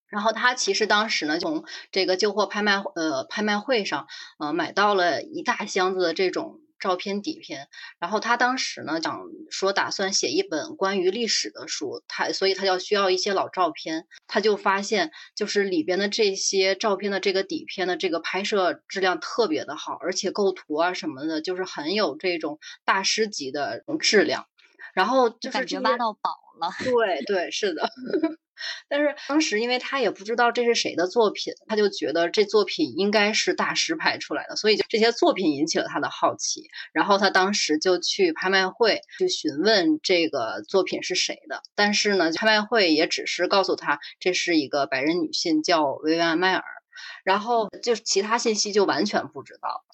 [0.07, 4.07] 然后他其实当时呢，从这个旧货拍卖呃拍卖会上，
[4.39, 7.69] 呃买到了一大箱子的这种照片底片。
[7.99, 14.07] 然后他当时呢，想说打算写一本关于历史的书，他所以他要需要一些老照片。
[14.27, 24.47] 他就发现，就是里边的这些照片的这个底片的这个拍摄质量特别的好，而且构图啊什么的，就是很有这种大师级的质量。
[24.95, 26.71] 然后就是感觉挖到宝了。
[26.83, 27.89] 对对，是的。
[28.89, 36.69] 但是当时，因为他也不知道这是谁的作品，他就觉得这作品应该是大师拍出来的，所以就这些作品引起了他的好奇。
[36.93, 46.65] 然后他当时就去拍卖会去询问这个作品是谁的，但是呢，拍卖会也只是告诉他这是一个白人女性叫薇薇安·迈尔，
[47.25, 49.85] 然后就其他信息就完全不知道。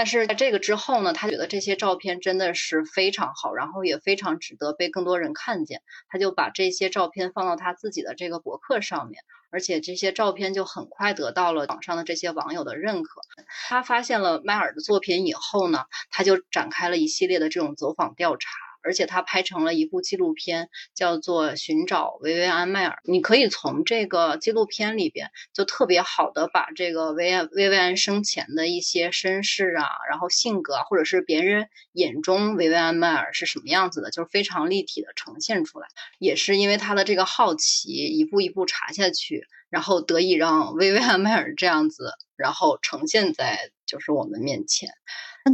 [0.00, 5.82] 但是在这个之后呢，他觉得这些照片真的是非常好，然后也非常值得被更多人看见。
[6.08, 13.20] 他就把这些照片放到他自己的这个博客上面，而且这些照片就很快得到了网上的这些网友的认可。
[13.68, 18.48] 他发现了迈尔的作品以后呢，他就展开了一系列的这种走访调查。
[18.82, 22.96] 而且他拍成了一部纪录片，叫做《寻找薇薇安·迈尔》。
[23.04, 35.86] 你可以从这个纪录片里边，就特别好的把这个薇安薇薇安生前的一些身世啊，然后性格，或者是别人眼中薇薇安·迈尔是什么样子的，就是非常立体的呈现出来。
[36.18, 44.90] 也是因为他的这个好奇，一步一步查下去，然后得以让薇薇安·迈尔这样子，然后呈现在就是我们面前。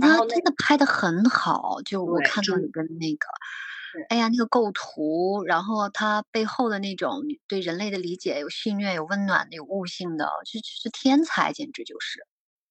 [0.00, 3.26] 他真的拍的很好，就我看到里边那个，
[4.08, 12.26] 哎呀，那个构图，然后他背后的那种对人类的理解，有戏谑，有温暖的，有悟性的，就是天才，简直就是。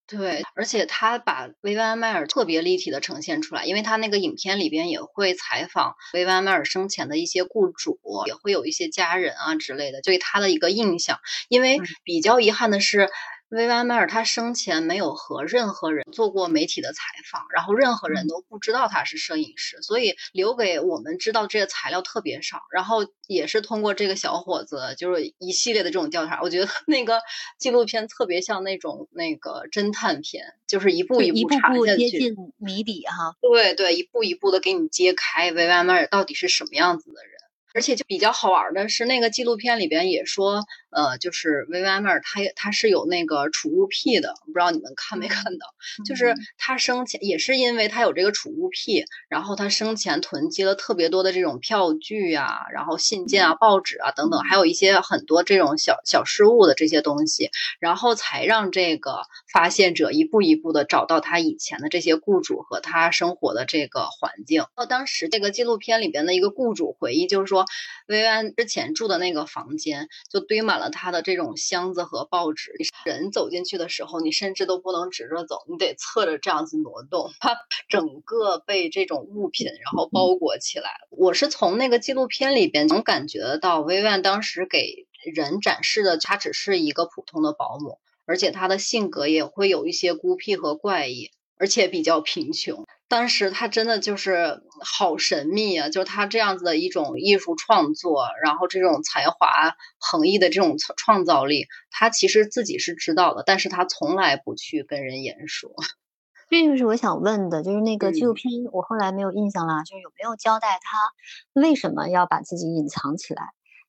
[0.08, 11.19] 对，而且他把薇薇安·迈尔特别立体的呈现出来，因为他那个影片里边也会采访薇薇安·迈尔生前的一些雇主，也会有一些家人啊之类的，对他的一个印象。
[11.50, 13.10] 因为比较遗憾的是。
[13.50, 22.63] 薇安·迈尔他生前没有和任何人做过媒体的采访，然后任何人都不知道他是摄影师，所以留给我们知道这些材料特别少。
[22.71, 27.21] 然后也是通过这个小伙子，就是一系列的这种调查，我觉得 那个
[27.60, 33.35] 纪录片特别像那种那个侦探片，就是一步一步查下去，接近谜底哈。
[33.41, 37.35] 对对，一步一步的给你揭开薇安·迈尔到底是什么样子的人。
[37.75, 40.63] 而且就比较好玩的是，那个纪录片里边也说，
[40.96, 45.67] 呃，就是薇薇安·麦尔，他他是有那个储物癖的，不知道你们看没看到？
[46.06, 57.50] 就是他生前也是因为他有这个储物癖，然后他生前囤积了特别多的这种票据啊，然后信件啊、报纸啊等等，还有一些很多这种小小失物的这些东西，
[57.81, 64.63] 然后才让这个发现者一步一步的找到他以前的这些雇主和他生活的这个环境。
[64.75, 67.65] 到当时这个纪录片里边的一个雇主回忆，就是说。
[68.08, 72.73] 薇薇安之前住的那个房间就堆满了他的这种箱子和报纸，
[73.06, 77.56] 人走进去的时候，你甚至都不能直着走，你得侧着这样子挪动，他
[77.88, 80.92] 整个被这种物品然后包裹起来。
[81.10, 92.86] 我是从那个纪录片里边能感觉得到，薇薇安当时给人展示的，她只是一个普通的保姆，而且她的性格也会有一些孤僻和怪异，而且比较贫穷。
[93.08, 95.89] 当时他真的就是好神秘啊！
[95.89, 105.69] 就是他这样子的一种艺术创作，然后这种才华横溢的这种创造力，他其实自己是知道的，但是他从来不去跟人言说。
[106.49, 113.43] 这就是我想问的，就是那个纪录片，我后来没有印象了，就是有没有交代他为什么要把自己隐藏起来？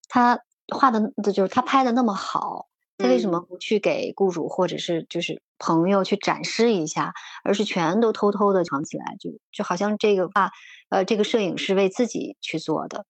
[0.08, 0.40] 他
[0.74, 2.66] 画的，就是他拍的那么好。
[2.98, 7.12] 他为什么不去给雇主或者是就是朋友去展示一下，
[7.44, 9.16] 而是全都偷偷的藏起来？
[9.20, 10.50] 就就好像这个画，
[10.90, 13.04] 呃，这个摄影是为自己去做的。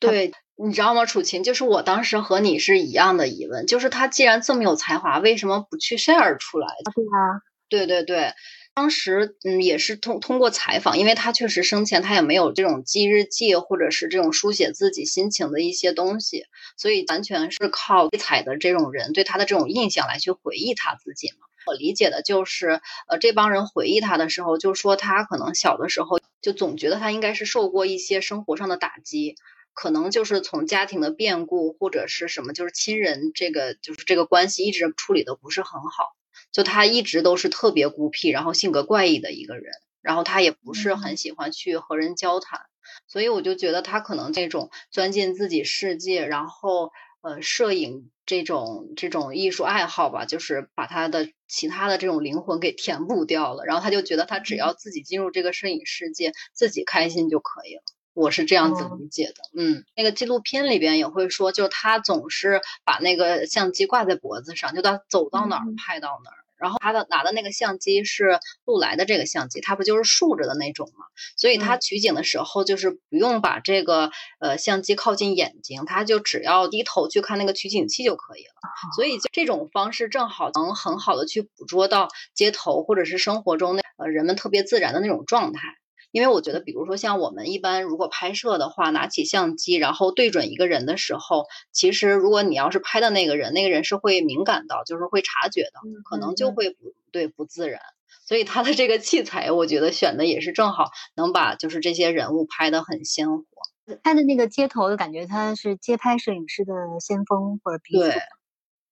[0.00, 1.42] 对，你知道吗，楚琴？
[1.42, 6.68] 就是我当时和你是一样的疑问，就是他既然这么有才华，为什么不去 share 出来？
[6.94, 8.34] 对啊，对对对。
[8.74, 16.44] 当时，嗯，也是通通过采访，因为他确实生前他也没有这种记日记或者是这种书写自己心情的一些东西，
[16.76, 21.46] 所以完全是靠采的这种人对他的这种印象来去回忆他自己嘛。
[21.66, 29.34] 我理解的就是，呃，这帮人回忆他的时候，就说他可能小的时候就总觉得他应该是受过一些生活上的打击，
[29.74, 36.14] 可能就是从家庭的变故或者是什么，就是亲人这个就是这个关系一直处理的不是很好。
[36.52, 39.72] 就他一直都是特别孤僻，然后性格怪异的一个人，
[40.02, 42.60] 然后他也不是很喜欢去和人交谈，
[43.06, 46.92] 所以我就觉得他可能这种钻进自己世界，然后
[47.22, 57.82] 呃，摄影这种这种艺术爱好吧，就是把他的其他的这种灵魂给填补掉了，然后他就觉得他只要自己进入这个摄影世界，自己开心就可以了。
[58.12, 66.36] 我是这样子理解的，嗯，那个纪录片里边也会说，就他总是把那个相机挂在脖子上，就他走到哪儿拍到哪儿。
[66.60, 71.06] 然后他的拿的那个相机是禄来的这个相机，它不就是竖着的那种嘛？
[71.38, 78.52] 所以他取景的时候就是不用把这个呃相机靠近眼睛，他就只要低头去看那个取景器就可以了。
[78.94, 85.60] 所以这种方式正好能很好的去捕捉到街头或者是生活中那呃人们特别自然的那种状态。
[86.12, 97.80] 因为我觉得，比如说像我们一般如果拍摄的话，拿起相机然后对准一个人的时候，其实如果你要是拍的那个人，那个人是会敏感到，就是会察觉的，可能就会不对不自然。
[98.26, 103.44] 所以他的这个器材，我觉得选的也是正好能把就是这些人物拍得很鲜活。
[104.02, 108.00] 拍的那个街头的，感觉他是街拍摄影师的先锋或者鼻祖。
[108.00, 108.14] 对，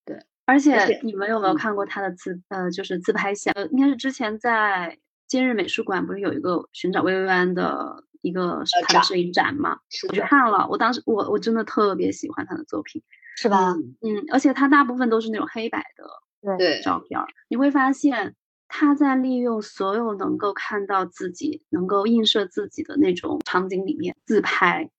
[0.05, 0.25] 对。
[0.45, 3.53] 而且你们有没有看过他的自呃，就是自拍像？
[3.55, 4.97] 呃，应该是之前在。
[5.29, 9.77] 今日美术馆不是有一个寻找薇薇安的一个他的摄影展吗？
[10.07, 13.03] 我去看了，我当时我我真的特别喜欢他的作品，
[13.37, 13.73] 是吧？
[14.01, 18.35] 嗯，而且他大部分都是那种黑白的对照片，你会发现
[18.67, 24.89] 他在利用所有能够看到自己、能够映射自己的那种场景里面自拍，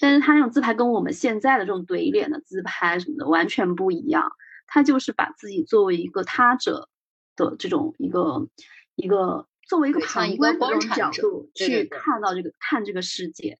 [0.00, 4.32] 但是他那种自拍跟我们现在的这种怼脸的自拍什么的完全不一样，
[4.66, 6.88] 他就是把自己作为一个他者
[7.36, 8.48] 的这种一个
[8.96, 9.46] 一个。
[9.66, 13.58] 作为一个旁观的角度去看到这个看这个世界，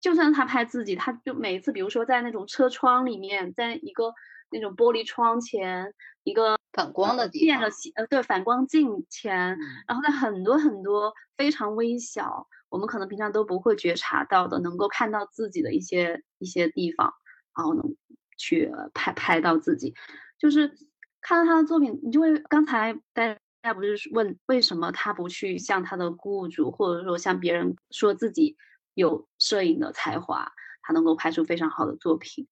[0.00, 4.14] 就算他拍自己，他就每一次，比如说在那种车窗里面，在一个
[4.50, 7.62] 那种玻璃窗前，一个反光的地方，
[7.96, 9.58] 呃，对，反光镜前，
[9.88, 17.12] 然后在很多很多非常微小，我们可能平常都不会觉察到的，能够看到自己的一些一些地方，
[17.56, 17.96] 然后能
[18.38, 19.94] 去拍拍到自己，
[20.38, 20.76] 就是
[21.20, 23.40] 看到他的作品，你就会刚才在。
[23.64, 28.58] 他不是问为什么他不去向他的雇主，或者说向别人说自己
[28.92, 30.52] 有摄影的才华，
[30.82, 32.46] 他能够拍出非常好的作品。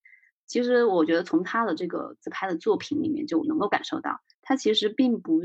[0.47, 5.43] 其实我觉得从他的这个自拍的作品里面就能够感受到，他其实并不，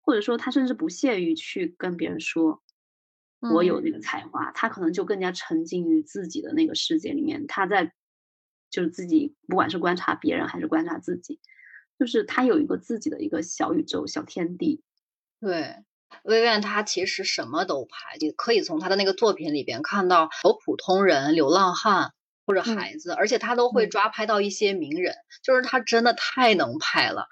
[0.00, 2.60] 或者说他甚至不屑于去跟别人说，
[3.38, 7.92] 我有那个才华，他可能就更加沉浸于自己的那个世界里面，他在
[8.70, 11.38] 就是自己不管是观察别人还是观察自己，
[11.96, 14.82] 就是他有一个自己的一个小宇宙、小天地。
[15.40, 15.76] 对，
[16.24, 22.12] 薇薇安她其实什么都拍，你可以从她的那个作品里边看到有普通人、流浪汉。
[22.48, 27.26] 或者孩子，而且他都会抓拍到一些名人，就是他真的太能拍了。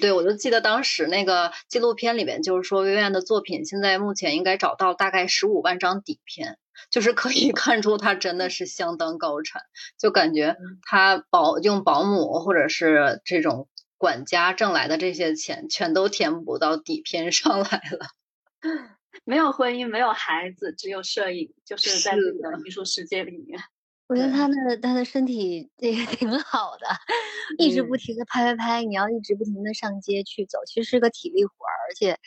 [0.00, 6.56] 对我就记得当时那个纪录片里边，就是说薇薇安的作品现在目前应该找到大概十五万张底片，
[6.88, 9.62] 就是可以 看出他真的是相当高产，
[9.98, 13.68] 就感觉他保用保姆或者是这种
[14.00, 18.06] 管家挣来的这些钱，全都填补到底片上来了。
[19.24, 23.60] 没有婚姻，没有孩子，只有摄影，就是在这个艺术世界里面。
[24.08, 26.86] 我觉得他的他的身体这个挺好的，
[27.58, 28.82] 一直不停的拍拍拍。
[28.82, 32.18] 你要一直不停的上街去走，其实是个体力活儿，而且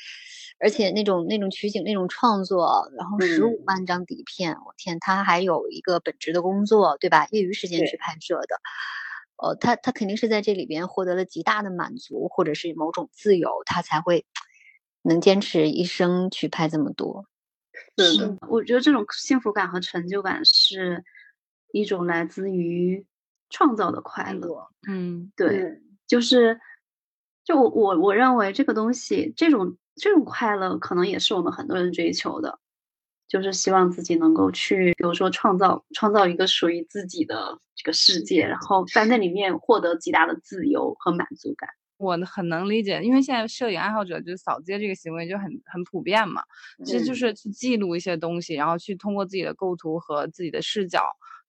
[0.59, 7.27] 而且那种那种取景那种创作，然后十五万张底片，我天，他还有一个本职的工作，对吧？
[7.31, 8.61] 业余时间去拍摄的，
[9.37, 14.25] 呃，他他肯定是在这里边获得了极大的满足，或者是某种自由，他才会
[15.01, 17.25] 能坚持一生去拍这么多。
[17.97, 21.03] 是的，我觉得这种幸福感和成就感是。
[21.75, 23.03] 一种来自于
[23.49, 26.59] 创造的快乐，嗯，对，就是，
[27.43, 32.59] 就我我我认为这个东西，这种这种快乐，可能也是我们很多人追求的，
[33.27, 41.69] 就是希望自己能够去，比如说创造创造一个属于自己的这个世界，然后在那里面获得极大的自由和满足感。
[41.97, 46.41] 我很能理解，因为现在摄影爱好者就是扫街这个行为就很很普遍嘛，
[46.85, 51.01] 其实就是去记录一些东西，然后去通过自己的构图和自己的视角。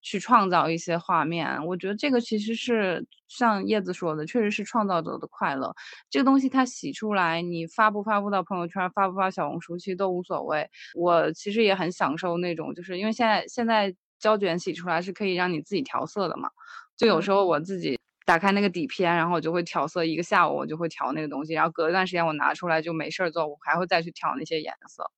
[0.05, 5.75] 去创造一些画面，我觉得这个其实是像叶子说的，确实是创造者的快乐。
[6.11, 10.69] 这个东西它洗出来，你发不发布到朋友圈，发不发小红书，其实都无所谓。
[10.95, 16.51] 我其实也很享受那种，就是因为现在现在胶卷洗出来是可以让你自己调色的嘛。
[16.99, 25.11] 就有时候我自己打开那个底片，然后我就会调色一个下午，我就会调那个东西，然后隔一段时间我拿出来就没事儿做，我还会再去调那些颜色。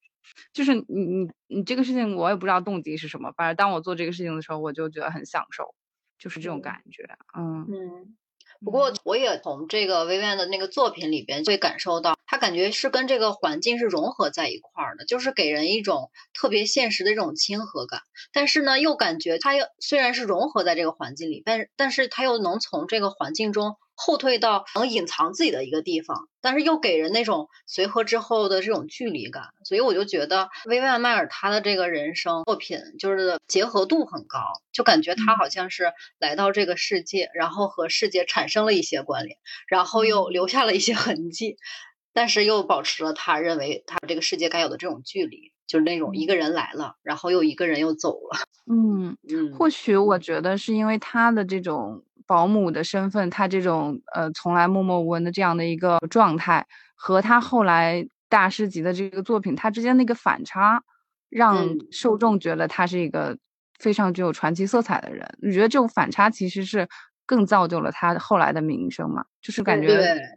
[0.52, 5.74] 就是你你你这个事情我也不知道动机是什么，反正当我做这个事情的时候，我就觉得很享受，
[6.18, 7.04] 就是这种感觉，
[7.36, 8.16] 嗯嗯。
[8.64, 18.00] 不过我也从这个薇薇安的那个作品里边会感受到，他感觉是跟这个环境是融合在一块儿的，就是给人一种特别现实的这种亲和感。
[18.32, 23.76] 但是呢，又感觉他又虽然是融合在这个环境里，但但是他又能从这个环境中。
[23.96, 34.38] 后退到能隐藏自己的一个地方，但是又给人那种随和之后的这种距离感，所以我就觉得薇薇安·迈尔他的这个人生作品就是结合度很高，
[34.72, 41.56] 就感觉他好像是来到这个世界，然后和世界产生了一些关联，然后又留下了一些痕迹，
[42.12, 48.46] 但是又保持了他认为他这个世界该有的这种距离，就是那种一个人来了，然后又一个人又走了。
[48.70, 52.02] 嗯嗯，或许我觉得是因为他的这种。
[52.26, 60.82] 保姆的身份，他这种呃从来默默无闻的这样的一个状态，和他后来大师级的这个作品，他之间那个反差，
[61.30, 63.38] 让受众觉得他是一个
[63.78, 65.26] 非常具有传奇色彩的人。
[65.40, 66.88] 你觉得这种反差其实是？
[67.26, 69.88] 更造就了他后来的名声嘛，就是感觉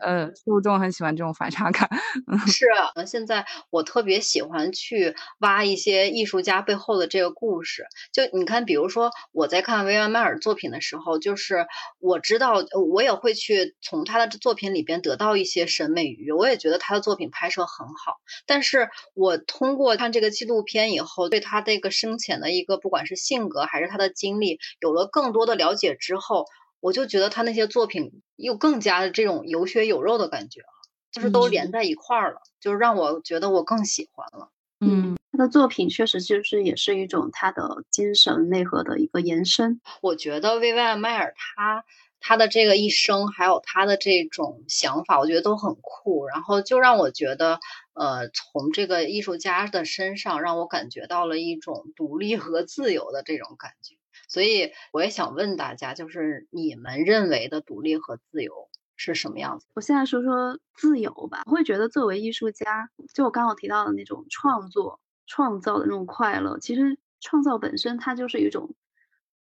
[0.01, 1.87] 呃，受众很喜欢这种反差感。
[2.47, 2.65] 是
[2.95, 7.85] 啊，现在我特别喜欢去挖一些艺术家背后的这个故事。
[8.11, 11.67] 就你看，比如说我在看维安迈尔作品的时候，就是
[11.99, 12.55] 我知道
[12.91, 16.33] 我也会去从他的作品里边得到一些审美愉悦。
[16.33, 18.17] 我也觉得他的作品拍摄很好，
[18.47, 26.45] 但是我通过看这个纪录片以后，对他这个生前的一个不管是性格还是他的经历，有了更多的了解之后。
[26.79, 30.67] 我就觉得他那些作品又更加的这种有血有肉的感觉了，
[31.11, 34.49] 就是都连在一块儿了，就是让我觉得我更喜欢了。
[34.81, 39.81] 嗯，他的作品确实就是也是一种他的精神内核的一个延伸。
[40.01, 41.83] 我觉得薇薇安·迈尔他
[42.21, 46.25] 他的这个一生，还有他的这种想法，我觉得都很酷。
[46.27, 47.59] 然后就让我觉得，
[47.93, 53.95] 呃，从这个艺术家的身上，让我感觉到了一种独立和自由的这种感觉。
[54.29, 59.65] 所以我也想问大家，就是你们认为的独立和自由是什么样子？
[59.73, 61.41] 我现在说说自由吧。
[61.47, 68.75] 我会觉得作为艺术家，就我刚刚提到的那种创作、创造的那种快乐，其实创造本身它就是一种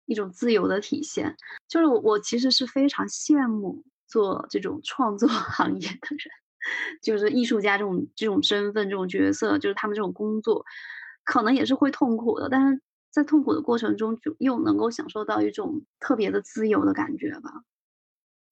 [0.07, 1.37] 一种自由的体现。
[1.69, 6.31] 就是我我其实是非常羡慕做这种创作 行业的人，
[7.03, 10.65] 就是艺术家这种这种身份、这种角色，就是他们这种工作，
[11.25, 12.81] 可能也是会痛苦的，但是。
[13.11, 17.63] 在痛苦的过程中，就又能够享受到一种特别的自由的感觉吧。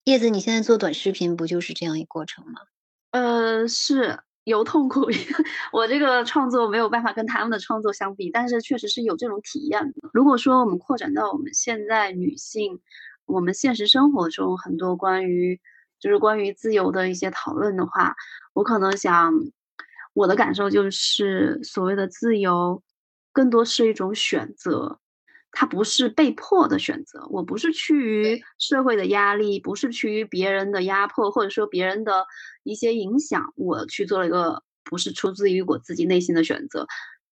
[0.05, 2.61] 叶子，你现在做短视频不就是这样一过程吗？
[3.11, 5.07] 呃，是有痛苦，
[5.73, 10.09] 我这个创作没有办法跟他们的创作相比，但是确实是有这种体验的。
[10.13, 12.81] 如果说我们扩展到我们现在女性，
[13.25, 15.61] 我们现实生活中很多关于
[15.99, 18.15] 就是关于自由的一些讨论的话，
[18.53, 19.33] 我可能想，
[20.13, 22.83] 我的感受就是所谓的自由，
[23.37, 24.99] 更多是一种选择。
[25.53, 32.27] 它不是被迫的选择，我不是趋于社会的压力，不是趋于别人的压迫，或者说别人的
[32.63, 36.87] 一些影响，我去做了一个不是出自于我自己内心的选择，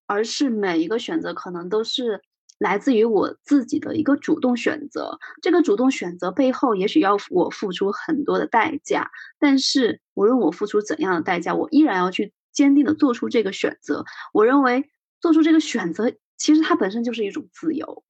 [0.07, 2.21] 而是每一个选择可能都是
[2.59, 5.19] 来自于我自己的一个主动选择。
[5.43, 14.05] 这个主动选择背后，也许要我付出很多的代价，但是无论我付出怎样的代价，我依然要去坚定的做出这个选择。
[14.33, 14.89] 我认为
[15.25, 18.05] 做出这个选择，其实它本身就是一种自由。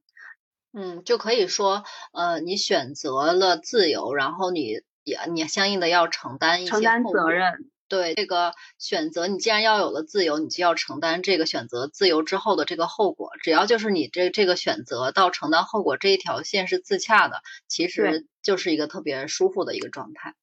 [0.73, 7.71] 嗯，就可以说，呃，你选择了自由，然后你也你相应的要承担一些承担责任。
[7.87, 13.31] 对这个选择，你既然要有了自由，你就要承担这个选择自由之后的这个后果。
[13.41, 20.35] 只要就是你这这个选择到承担后果这一条线是自洽的，其实就是一个特别舒服的一个状态。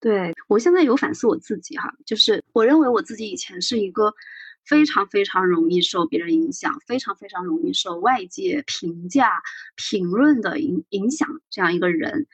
[0.00, 4.12] 对我现在有反思我自己哈，就是我认为我自己以前是一个。
[4.66, 9.42] 非常非常容易受别人影响，非常非常容易受外界评价、
[9.74, 12.26] 评论的影影响，这样一个人。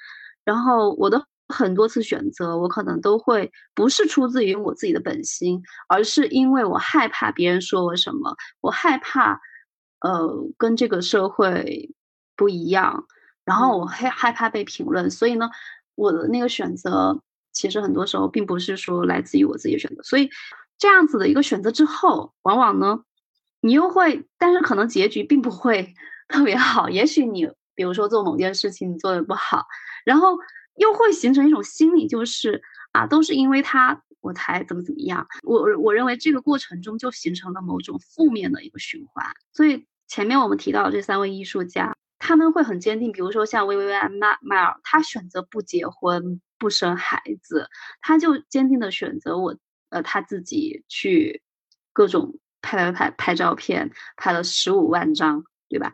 [0.44, 9.40] 然后我的很多次选择，我可能都会不是出自于我自己的本心，而是因为我害怕别人说我什么，我害怕，
[10.00, 11.94] 呃，跟这个社会
[12.36, 13.06] 不一样，
[13.44, 15.48] 然后我害害怕被评论，所以呢，
[15.94, 17.22] 我的那个选择
[17.52, 20.28] 其实很多时候并不是说来自于我自己的选择，所以。
[20.78, 23.00] 这样子的一个选择之后，往往呢，
[23.60, 25.94] 你又会，但是可能结局并不会
[26.28, 26.88] 特别好。
[26.88, 29.66] 也许你，比如说做某件事情你做的不好，
[30.04, 30.36] 然后
[30.76, 32.62] 又会形成一种心理，就是
[32.92, 35.26] 啊，都是因为他我才怎么怎么样。
[35.42, 39.24] 我我认为这个过程中就形成了某种负面的一个循环。
[39.52, 43.12] 所以前面我们提到这三位艺术家，他们会很坚定。
[43.12, 47.68] 比如说像薇薇安迈迈尔，他选择不结婚不生孩子，
[48.00, 49.56] 他就坚定的选择我。
[49.88, 51.42] 呃，他自己去
[51.92, 55.92] 各种拍拍拍拍照片，拍了十五万张，对吧？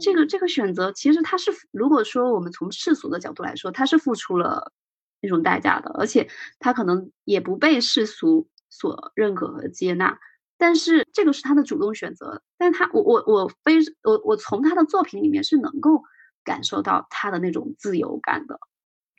[0.00, 4.72] 这个这个选择，其实他是，如果说我们从世俗的角度来说，他是付出了
[5.20, 6.28] 那种代价的，而且
[6.58, 10.18] 他可能也不被世俗所认可和接纳。
[10.58, 16.04] 但是这个是他的主动选择，但他我我我非我我从他的作品里面是能够
[16.44, 18.60] 感受到他的那种自由感的。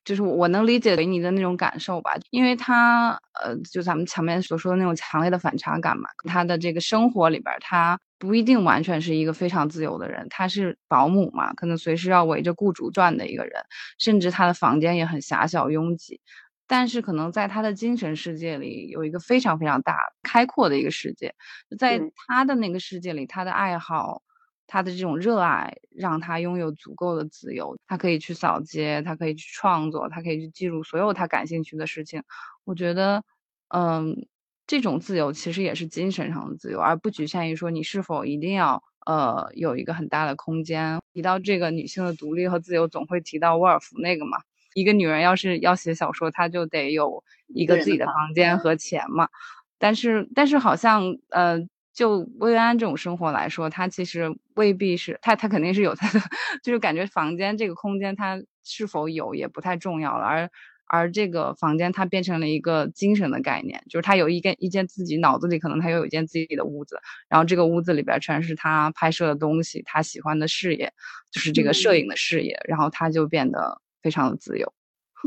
[0.03, 6.09] 就是我能理解给你的那种感受吧，因为他呃，就咱们前面所说的那种强烈的反差感嘛。
[6.27, 13.61] 他的这个生活里边，他不一定完全是一个非常自由的人，他是保姆嘛，可能随时要围着雇主转的一个人，
[13.99, 16.19] 甚至他的房间也很狭小拥挤。
[16.67, 21.35] 但是可能在他的精神世界里，有一个非常非常大开阔的一个世界，
[21.77, 24.21] 在他的那个世界里，他的爱好。
[24.73, 32.23] 他的这种热爱让他拥有足够的自由，他可以去扫街，他可以去创作，他可以去记录所有他感兴趣的事情。
[32.63, 33.21] 我觉得，
[33.67, 34.25] 嗯，
[34.65, 41.01] 这种自由其实也是精神上的自由，而不局限于说你是否一定要呃有一个很大的空间。
[41.11, 44.37] 提到这个女性的独立和自由，总会提到沃尔夫那个嘛，
[44.73, 49.27] 一个女人要是要写小说，她就得有一个自己的房间和钱嘛。
[49.77, 51.67] 但是，但是好像呃。
[51.93, 56.19] 就薇安这种生活来说，他其实未必是他，他肯定是有他的，
[56.63, 60.25] 就是感觉房间这个空间，他是否有也不太重要了。
[60.25, 60.49] 而
[60.85, 70.91] 而这个房间，它变成了一个精神的概念，就是他有一间一间自己脑子里可能他又有一间自己的屋子，然后这个屋子里边全是他拍摄的东西，他喜欢的事业，
[71.31, 74.73] 就是这个摄影的事业，然后他就变得非常的自由。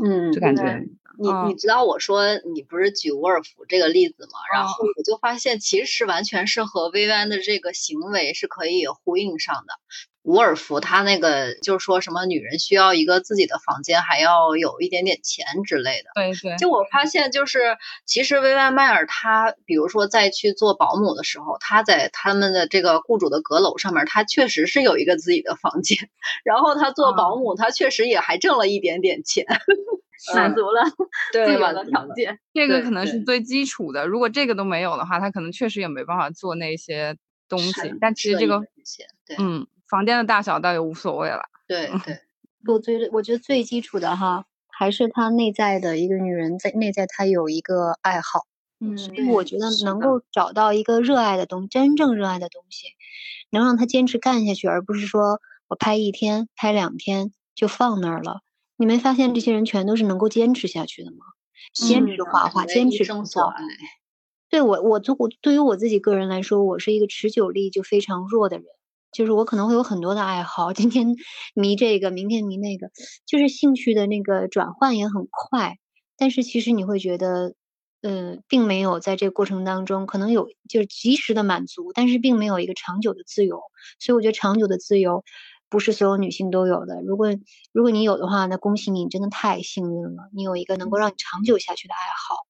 [0.05, 0.85] 嗯，就感觉。
[1.19, 4.39] 你你知道我说你不是举沃尔夫这个例子吗？
[4.53, 9.73] 然后我就发现其实完全是和薇薇安的这个行为是可以呼应上的。
[10.25, 16.09] 沃尔夫他那个就是说什么女人需要一个自己的房间，还要有一点点钱之类的。
[16.15, 16.57] 对对。
[16.57, 26.09] 就我发现就是其实薇薇安迈尔她比如说在去做保姆的时候，她在他们的这个雇主的阁楼上面，她确实是有一个自己的房间。
[26.43, 29.45] 然后她做保姆，她确实也还挣了一点点钱。
[30.33, 30.81] 满足了
[31.31, 34.07] 自由的条件，这个可能是最基础的。
[34.07, 37.15] 如果这个都没有的话，他可能确实也没办法做那些
[37.47, 37.93] 东西。
[37.99, 38.63] 但其实这个，
[39.37, 41.43] 嗯，房间的大小倒也无所谓了。
[41.67, 42.19] 对对，
[42.73, 48.45] 我觉得我觉得最基础的哈，还是她内在的一个女人在内在，她有一个爱好。
[48.79, 52.87] 嗯，所以我觉得能够找到一个热爱的东，真正热爱的东西，
[53.49, 58.41] 能让她坚持干下去，而不是说我拍一天、拍两天就放那儿了。
[58.75, 61.17] 你没发现这些人全都是能够坚持下去的吗？
[61.73, 63.63] 坚持画画，坚持生所爱。
[64.49, 68.65] 对我，我做我对于我自己个人来说，我是一个持久力就非常弱的人。
[69.15, 71.15] 就是我可能会有很多的爱好，今天
[71.55, 72.91] 迷这个，明天迷那个，
[73.25, 75.77] 就是兴趣的那个转换也很快。
[76.17, 77.53] 但是其实你会觉得，
[78.01, 83.61] 呃，并没有在这个过程当中，可能有就是及时的满足，但是并没有一个长久的自由。
[83.99, 85.23] 所以我觉得长久的自由
[85.69, 87.01] 不是所有女性都有的。
[87.01, 87.29] 如果
[87.73, 91.99] 如果你有的话，那恭喜你，真的太幸运了，你有一个能够让你长久下去的爱
[92.29, 92.45] 好。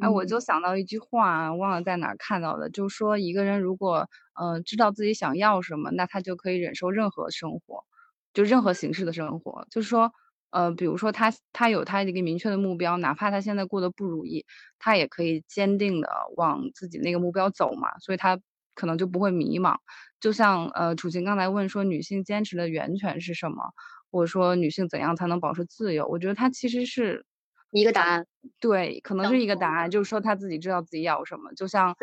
[0.00, 7.84] 哎，我就想到一句话，忘了在哪儿看到的，就是说一个人如果呃知道自己想要什么，那他就可以忍受任何生活，
[8.32, 9.66] 就任何形式的生活。
[9.70, 10.12] 就是说，
[10.50, 14.44] 呃，比如说他他有他一个明确的目标，哪怕他现在过得不如意，
[14.78, 18.38] 他也可以坚定的往自己那个目标走嘛，所以他
[18.74, 19.76] 可能就不会迷茫。
[20.20, 23.72] 就像呃楚晴刚才问说，女性坚持的源泉是什么，
[24.10, 26.06] 或者说女性怎样才能保持自由？
[26.08, 27.24] 我觉得它其实是。
[27.70, 28.26] 一个答案，
[28.60, 31.94] 对，可能是一个答案，就是说他自己知道自己要什么，就像，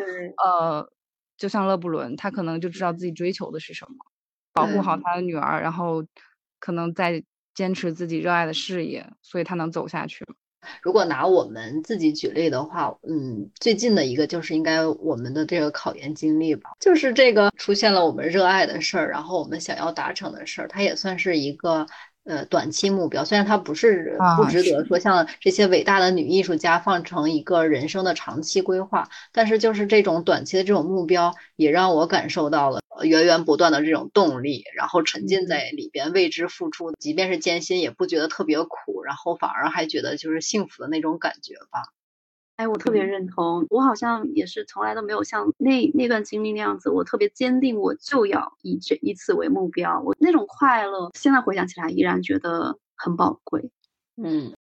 [0.44, 0.88] 呃，
[1.36, 3.96] 就像勒布伦，他可能就知道自己追求的是什么，
[4.52, 6.04] 保护好他的女儿，然后
[6.60, 10.24] 可能在坚持自己热爱的事业，所以他能走下去。
[10.82, 21.86] 如果拿我们自己举例的话，嗯，最近的一个就是应该我们的这个考研经历吧，就是这个出现了我们热爱的事儿，然后我们想要达成的事儿，它也算是一个。
[22.26, 41.95] 呃，短期目标虽然它不是不值得说像这些伟大的女艺术家放成一个人生的长期规划，但是就是这种短期的这种目标，也让我感受到了源源不断的这种动力，然后沉浸在里边为之付出，即便是艰辛也不觉得特别苦，然后反而还觉得就是幸福的那种感觉吧。
[42.56, 53.70] 哎，我特别认同，我好像也是从来都没有像那那段经历那样子，我特别坚定，我就要以这以此为目标，我那种快乐，现在回想起来依然觉得很宝贵。
[54.16, 54.54] 嗯。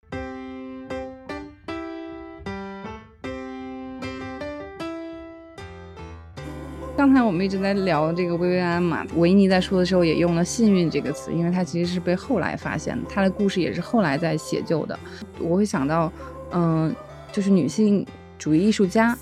[6.98, 14.98] 刚才我们一直在聊这个薇薇安嘛，维尼在说的时候也用了“幸运”这个词，因为他其实是被后来发现的，他的故事也是后来在写就的。
[15.40, 16.12] 我会想到，
[16.54, 16.92] 嗯。
[17.34, 18.06] 就是女性
[18.38, 19.18] 主义艺术家，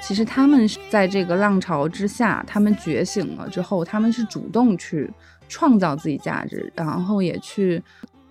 [0.00, 5.10] 其实他们是在这个浪潮之下，他们觉醒了之后，他们是主动去
[5.48, 7.82] 创造自己价值，然后也去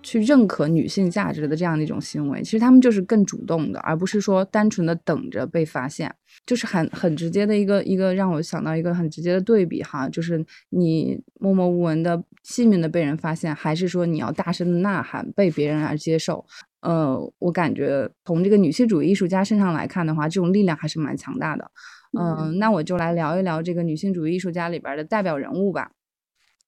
[0.02, 2.42] 去认可女性价值的这样的一种行为。
[2.42, 6.14] 其实他们就是更主动的，而不是说单纯的等着被发现。
[6.44, 16.44] 就是很很直接的一个一个让我想到一个很直接的对比哈，就是你默默无闻的幸运的被人发现，还是说你要大声的呐喊被别人而接受。
[16.80, 21.70] 呃，我感觉从这个女性主义艺术家身上来看的话，这种力量还是蛮强大的。
[22.18, 25.90] 嗯，那我就来聊一聊这个女性主义艺术家里边的代表人物吧，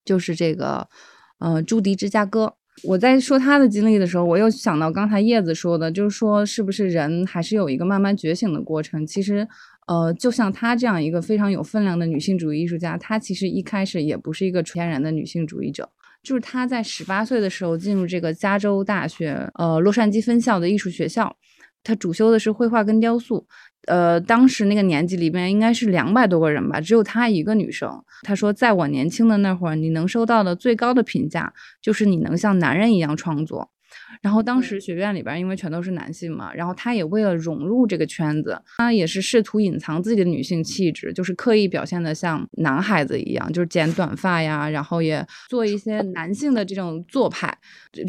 [0.05, 0.89] 就是这个
[1.39, 2.55] 呃朱迪芝加哥。
[2.85, 9.07] 我在说她的经历的时候，我又想到刚才叶子说的，就是说是不是人还是有一个慢慢觉醒的过程？
[9.07, 9.49] 其实，
[9.87, 15.91] 呃，就像她这样一个非常有分量的女性主义艺术家，她其实一开始也不是一个天然的女性主义者。
[16.29, 21.35] 就是他在十八岁的时候进入这个加州大学，呃，洛杉矶分校的艺术学校，
[21.83, 23.47] 他主修的是绘画跟雕塑，
[23.87, 27.91] 呃，当时那个年级里面应该是两百多个人吧，只有他一个女生。
[28.25, 31.51] 他说，在我年轻的那会儿，你能收到的最高的评价
[31.81, 33.71] 就是你能像男人一样创作。
[34.23, 47.57] 然后当时学院里边因为全都是男性嘛，然后他也为了融入这个圈子，他也是试图隐藏自己的女性气质，就是刻意表现的像男孩子一样，就是剪短发呀，然后也做一些男性的这种做派，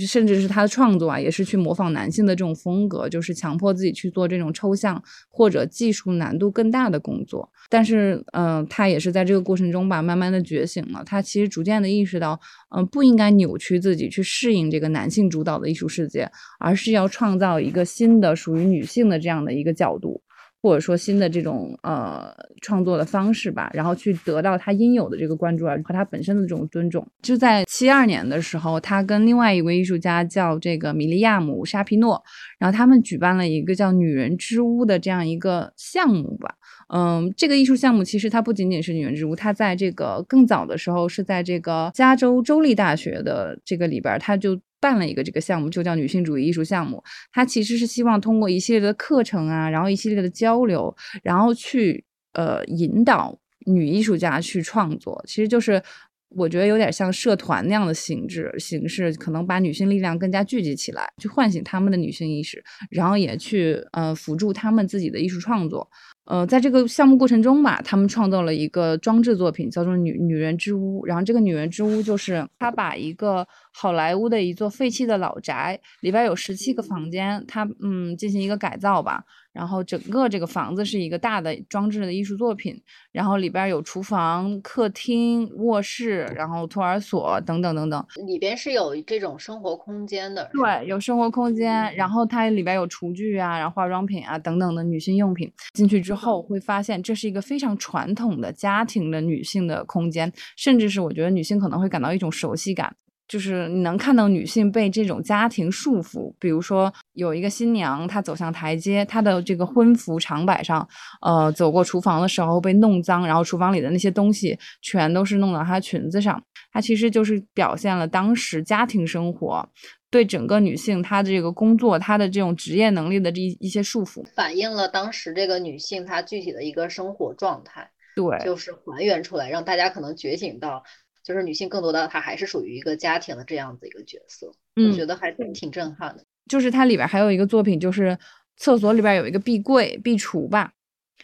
[0.07, 7.51] 甚至是他的创作啊，也是去模仿男性的这种风格，就是强迫自己去做这种抽象或者技术难度更大的工作。
[7.69, 12.39] 但是，嗯，他也是在这个过程中吧，慢慢的觉醒了，他其实逐渐的意识到，
[12.75, 15.88] 嗯，不应该扭曲自己去适应这个男性主导的艺术。
[15.89, 20.21] 世界，而是要创造一个新的属于女性的这样的一个角度，
[20.61, 22.31] 或者说新的这种呃
[22.61, 27.05] 创作的方式吧，然后去得到她应有的这个关注啊和她本身的这种尊重。
[27.21, 32.21] 就在七二年的时候，她跟另外一位艺术家叫这个米利亚姆沙皮诺，
[32.59, 36.55] 然后他们举办了一个叫“女人之屋”的这样一个项目吧。
[36.93, 44.59] 嗯，这个艺术项目其实它不仅仅是女人之屋，它在这个更早的时候是在这个加州州立大学的这个里边，它就。
[44.81, 47.03] 办了一个这个项目，就叫女性主义艺术项目。
[47.33, 55.21] 它其实是希望通过一系列的课程啊，然后一系列的交流，然后去呃引导女艺术家去创作。
[55.27, 55.83] 其实就是
[56.29, 65.89] 我觉得有点像社团那样的形式形式，可能把女性力量更加聚集起来，去唤醒他们的女性意识，然后也去呃辅助他们自己的艺术创作。
[66.29, 71.03] 呃，在这个项目过程中吧，他们创造了一个装置作品，叫做“女女人之屋”。
[71.09, 79.23] 然后这个“女人之屋”就是他把一个好莱坞的一座废弃的老宅，里边有十七个房间，他嗯进行一个改造吧。
[79.51, 82.79] 然后整个这个房子是一个大的装置的艺术作品，
[83.11, 90.49] 然后里边有厨房、客厅、卧室，然后托儿所等等等等，里边是有这种生活空间的。
[90.53, 95.51] 对，有生活空间，然后它里边有厨具啊，然后化妆品啊等等的女性用品。
[95.73, 102.95] 进去之后会发现，这是一个非常传统的家庭的女性的空间，甚至是我觉得女性可能会感到一种熟悉感。
[103.29, 110.85] 就是你能看到女性被这种家庭束缚，比如说有一个新娘，她走向台阶，她的这个婚服长摆上，
[111.21, 119.69] 呃，走过厨房的时候被弄脏，然后厨房里的那些东西全都是弄到她裙子上，她其实就是表现了当时家庭生活
[120.09, 130.83] 对整个女性她的这个工作、她的这种职业能力的这一一些束缚，反映了当时这个女性她具体的一个生活状态，对，就是还原出来，让大家可能觉醒到。
[131.29, 136.23] 就是女性更多的，她还是属于一个家庭的这样子一个角色，我觉得还挺震撼的。
[136.49, 138.17] 就是它里边还有一个作品，就是
[138.57, 140.71] 厕所里边有一个壁柜、壁橱吧。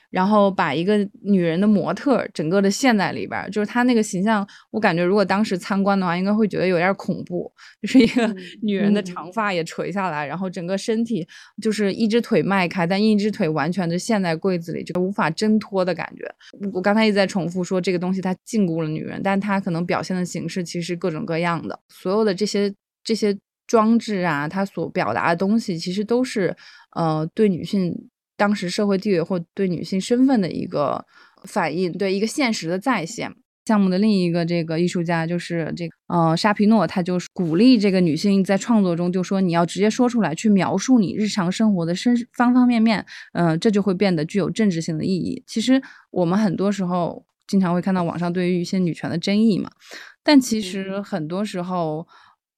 [0.09, 7.51] 然后把一个女人的模特整个的陷在里边，就是她那个形象，我感觉如果当时参观的话，应该会觉得有点恐怖。
[7.81, 11.27] 就是一个女人的长发也垂下来，然后整个身体
[11.61, 16.25] 就是一只腿迈开，但一只腿完全的陷在柜子里，就无法挣脱的感觉。
[16.73, 21.77] 我刚才一直在重复说这个东西它禁锢了女人，但它可能表现的形式其实各种各样的。
[21.89, 23.37] 所有的这些这些
[23.67, 26.55] 装置啊，它所表达的东西其实都是
[26.95, 27.93] 呃对女性。
[28.37, 31.05] 当时社会地位或对女性身份的一个
[31.43, 33.33] 反应，对一个现实的再现。
[33.65, 45.43] 项目的另一个这个艺术家就是这个呃沙皮诺，他就是鼓励这个女性在创作中就说你要直接说出来，去描述你日常生活的身方方面面，嗯，这就会变得具有政治性的意义。
[45.47, 45.81] 其实
[46.11, 49.71] 我们很多时候经常会看到网上对于一些女权的争议嘛，
[50.23, 52.07] 但其实很多时候。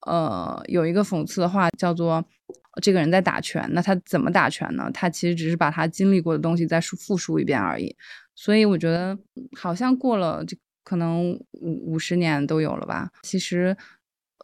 [0.06, 2.24] 呃，有一个讽刺的话叫做
[2.82, 4.90] “这个人在打拳”，那他怎么打拳呢？
[4.94, 7.96] 他其实只是把他经历过的东西再复述一遍而已。
[8.36, 9.18] 所以我觉得，
[9.56, 13.76] 好像过了这可能五五十年都有了吧，其实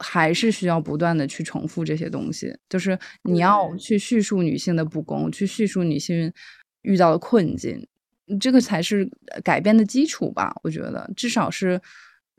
[0.02, 2.56] 还是需要不断的去重复这些东西。
[2.70, 6.32] 就是你要去叙述女性的不公，去叙述女性
[6.82, 7.88] 遇到的困境，
[8.40, 9.10] 这个才是
[9.44, 10.54] 改变的基础吧？
[10.64, 11.82] 我觉得，至少是。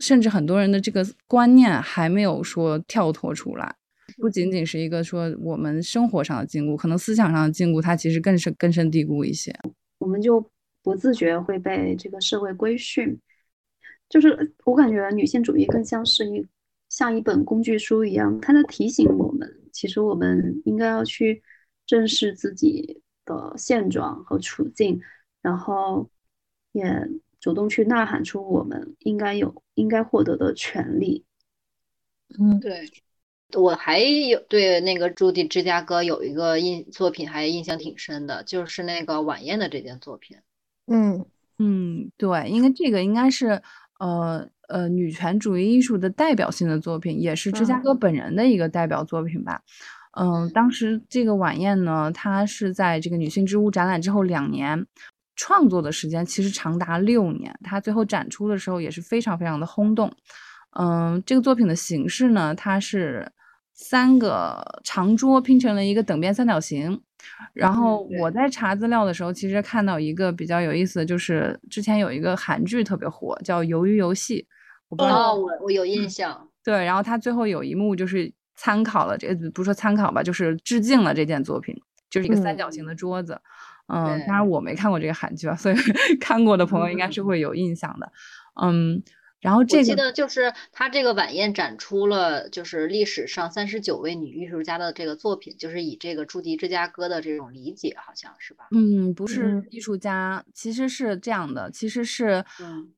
[0.01, 3.77] 甚至很多人的这个观念还没有说跳脱出来，
[4.19, 9.55] 不仅仅是一个说我们生活上的禁锢，可能思想上的禁锢，它其实更是根深蒂固一些。
[9.99, 10.51] 我们就
[10.83, 13.19] 不自觉会被这个社会规训，
[14.09, 16.47] 就是我感觉女性主义更像是一
[16.89, 21.43] 像一本工具书一样，它在提醒我们，其实我们应该要去
[21.87, 25.01] 正视自己的现状和处境，
[25.43, 26.09] 然后
[26.73, 27.09] 也。
[27.41, 31.27] 主动去呐喊出我们应该有、应该获得的权利。
[32.39, 32.91] 嗯，对，
[33.57, 40.37] 我还有对那个朱迪芝加哥有一个印作品还印象挺深的，就是那个晚宴的这件作品。
[40.87, 41.25] 嗯
[41.59, 43.63] 嗯，对，因为这个应该是
[43.99, 49.61] 呃呃女权主义艺术的代表性的作品，也是芝加哥本人的一个代表作品吧。
[50.19, 54.87] 嗯，当时这个晚宴呢，它是在这个女性之屋展览之后两年。
[55.37, 60.09] 创作的时间其实长达六年，它最后展出的时候也是非常非常的轰动。
[60.79, 63.29] 嗯，这个作品的形式呢，它是
[63.75, 67.03] 三个长桌拼成了一个等边三角形。
[67.53, 74.47] 然后我在查资料的时候，其实看到一个比较有意思的就是之前有一个韩剧特别火，叫《鱿鱼游戏》。
[75.05, 76.49] 哦，我我有印象。
[76.63, 81.75] 对，然后它最后有一幕就是参考了这，不是说参考吧，就是致敬了这件作品，
[82.11, 83.41] 就是一个三角形的桌子。
[83.89, 85.75] 嗯，当然我没看过这个韩剧啊，所以
[86.21, 88.13] 看过的朋友应该是会有印象的。
[88.63, 89.03] 嗯，
[89.45, 98.69] 然后这个我记得就是他这个晚宴展出了就是历史上三十九位女艺术家的这个作品，就是以这个驻迪芝加哥的这种理解，好像是吧？
[98.71, 102.43] 嗯，不是艺术家，其实是这样的，其实是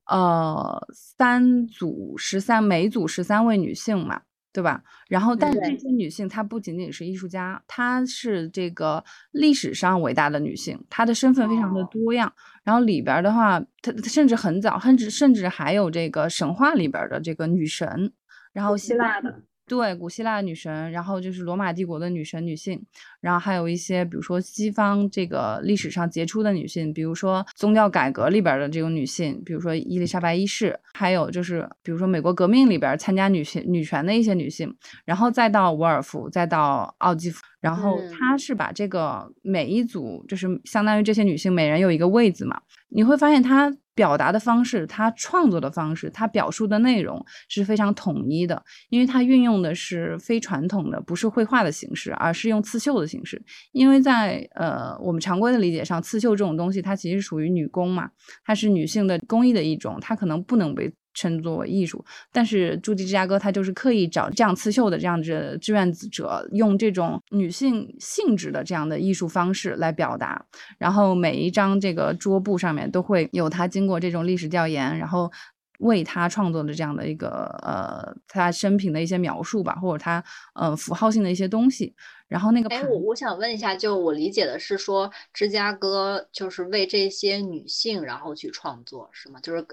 [0.06, 4.22] 呃三组十三，每组十三位女性嘛。
[4.56, 4.82] 对吧？
[5.06, 12.32] 然后，但是这些女性她不仅仅是艺术家，她是这个历史上伟大的女性，她的身份非常的多样。
[12.64, 18.10] 然后里边的话，她甚至很早，甚至甚至还有这个神话里边的这个女神，
[18.54, 19.42] 然后希腊的。
[19.68, 22.80] 对，古希腊女神，然后就是罗马帝国的女神女性，
[23.20, 34.72] 然后还有一些，比如说西方这个历史上杰出的女性，比如说宗教改革里边的这种女性，比如说伊丽莎白一世，还有就是比如说美国革命里边参加女性女权的一些女性，
[35.04, 53.42] 然后再到伍尔夫，再到奥基夫，然后他是把这个每一组就是相当于这些女性每人有一个位子嘛，你会发现他表达的方式，他创作的方式，他表述的内容是非常统一的，因为他运用的是非传统的，不是绘画的形式，而是用刺绣的形式。
[53.72, 58.10] 因为在呃我们常规的理解上，刺绣这种东西它其实属于女工嘛，
[58.44, 60.92] 它是女性的工艺的一种，它可能不能被。
[61.16, 70.44] 称作为艺术，但是朱迪芝加哥他就是刻意找这样刺绣的这样子志愿者，用这种女性性质的这样的艺术方式来表达。
[70.78, 75.32] 然后每一张这个桌布上面都会有他经过这种历史调研，然后
[75.78, 80.22] 为他创作的这样的一个呃他生平的一些描述吧，或者他
[80.54, 81.94] 呃符号性的一些东西。
[82.28, 89.38] 然后那个，哎，我我想问一下，就我理解的是说，芝加哥就是为这些女性然后去创作，是吗？
[89.40, 89.64] 就是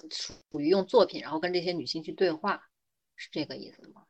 [0.51, 2.61] 属于用作品然后跟这些女性去对话，
[3.15, 4.03] 是这个意思吗？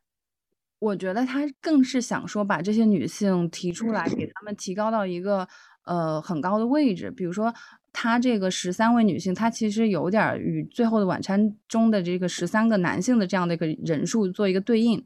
[0.80, 5.48] 我觉得他更是想说把这些女性提出来，给她们提高到一个
[5.84, 7.10] 呃很高的位置。
[7.10, 7.54] 比如说，
[7.90, 15.02] 他这个十三位女性，她其实有点与《最后的晚餐》中的这个十三个男性的这样的一个人数做一个对应。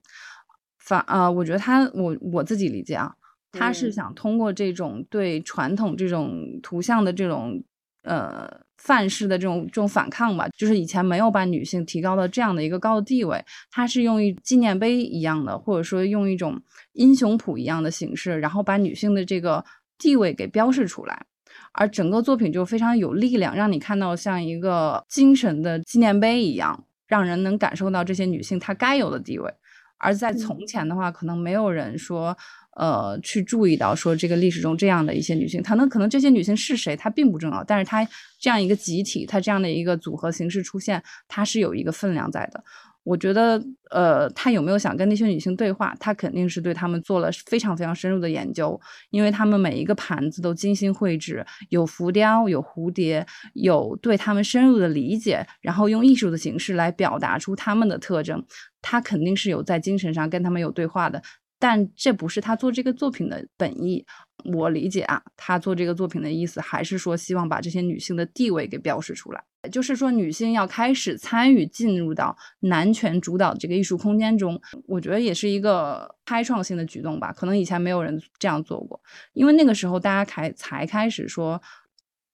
[0.79, 3.15] 反啊，我觉得他我我自己理解啊。
[3.53, 7.63] 他是想通过这种对传统这种图像的这种
[8.03, 16.61] 呃范式的这种这种反抗吧，就是以前没有把女性提高到这样的一个高的地位，他是用一纪念碑一样的，或者说用一种
[16.93, 19.65] 英雄谱一样的形式，然后把女性的这个
[19.99, 21.25] 地位给标示出来，
[21.73, 29.53] 而整个作品就非常有力量，让你看到像一个精神的纪念碑一样，让人能感受到这些女性她该有的地位。
[30.01, 32.37] 而在从前的话，可能没有人说。
[32.79, 38.07] 呃，去注意到说这个历史中这样的一些女性，她能可能这些女性是谁，她并不重要，但是她
[38.41, 42.63] 这样一个集体，她这样的一个组合形式出现，她是有一个分量在的。
[43.05, 43.59] 我觉得，
[43.91, 45.97] 呃，他有没有想跟那些女性对话？
[45.99, 58.45] 他肯定是对他们做了非常非常深入的研究，因为他们每一个盘子都精心绘制，有浮雕，有蝴蝶，有对他们深入的理解，然后用艺术的形式来表达出他们的特征。
[58.83, 61.23] 他肯定是有在精神上跟他们有对话的。
[61.59, 64.07] 但这不是他做这个作品的本意，
[64.45, 69.43] 我理解啊，他做这个作品的意思还是说希望把这些女性的地位给标示出来，
[69.73, 79.01] 就是说女性要开始参与进入到男权主导这个艺术空间中，我觉得也是一个开创性的举动吧，可能以前没有人这样做过，
[79.33, 81.61] 因为那个时候大家开才开始说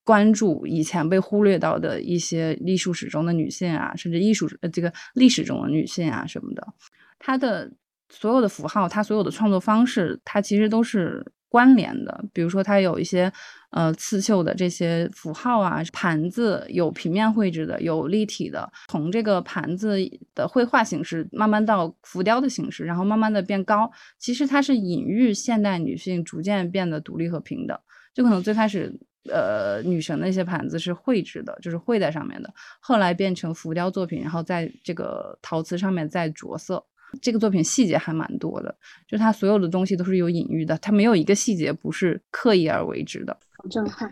[0.04, 6.74] 关注以前被忽略到的一些艺术史中的女性啊，甚至艺术呃这个历史中的女性啊什么的，
[7.18, 7.72] 她的。
[8.10, 12.24] 所有的符号，它所有的创作方式，它其实都是关联的。
[12.32, 13.32] 比如说，它有一些
[13.70, 18.70] 呃刺绣的这些符号啊，盘子有平面绘制的，有立体的。
[18.88, 19.96] 从这个盘子
[20.34, 23.90] 的绘画形式，慢慢到浮雕的形式，然后慢慢的变高。
[24.18, 27.78] 其实它是隐喻现代女性逐渐变得独立和平等。
[28.12, 28.96] 就可能最开始，
[29.28, 36.84] 呃，女神那些盘子是绘制的，就是绘在上面的，后来变成浮雕作品，然后在这个陶瓷上面再着色。
[37.20, 38.74] 这个作品细节还蛮多的，
[39.06, 43.36] 就它所有的东西都是有隐喻的，它没有一个细节不是刻意而为之的。
[43.56, 44.10] 好震撼，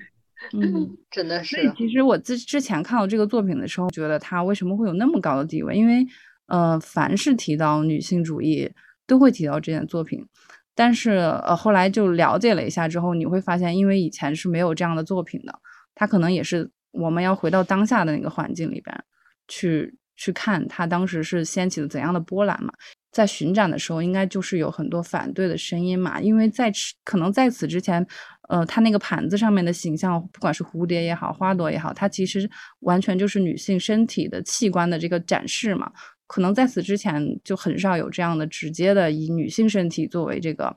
[0.53, 1.72] 嗯， 真的是。
[1.76, 5.74] 其实我之之前看到这个作品的时候，觉得它为什么会有那么高的地位？
[5.76, 6.07] 因为，
[6.46, 8.70] 呃，凡是提到女性主义，
[9.07, 10.26] 都会提到这件作品。
[10.74, 15.59] 但是，呃，后来就了解了一下之后，你会发现，因为以前是没有这样的作品的，
[15.94, 19.05] 它可能也是我们要回到当下的那个环境里边
[19.48, 19.96] 去。
[20.22, 22.72] 去看他当时是掀起了怎样的波澜嘛？
[23.10, 26.20] 在巡展的时候，应该就是有很多反对的声音嘛。
[26.20, 28.06] 因为在可能在此之前，
[28.48, 32.48] 呃，他那个盘子上面的形象，不管是蝴蝶也好，花朵也好，它其实
[32.82, 35.90] 完全就是女性身体的器官的这个展示嘛。
[36.28, 40.76] 可能在此之前就很少有这样的直接的以女性身体作为这个。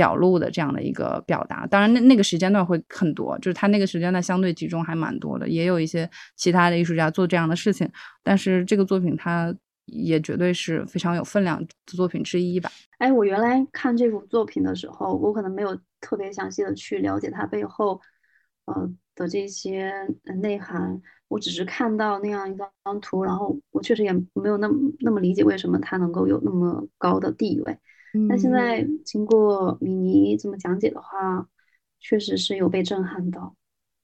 [0.00, 7.86] 表露的这样的一个表达，当然那那个时间段会很多，就是他那个时间段相对集中还蛮多的，也有一些其他的艺术家做这样的事情，
[8.22, 12.70] 但是这个作品它也绝对是非常有分量的作品之一吧。
[12.96, 18.00] 哎，我原来看这幅作品的时候，我可能没有特别详细的去了解它背后
[18.64, 19.92] 呃的这些
[20.40, 20.98] 内涵，
[21.28, 27.76] 我只是看到那样一张图，然后我确实也没有那么那么理解为什么它能够有那么高的地位。
[28.28, 31.48] 那现在经过米妮这么讲解的话，
[31.98, 33.54] 确实是有被震撼到。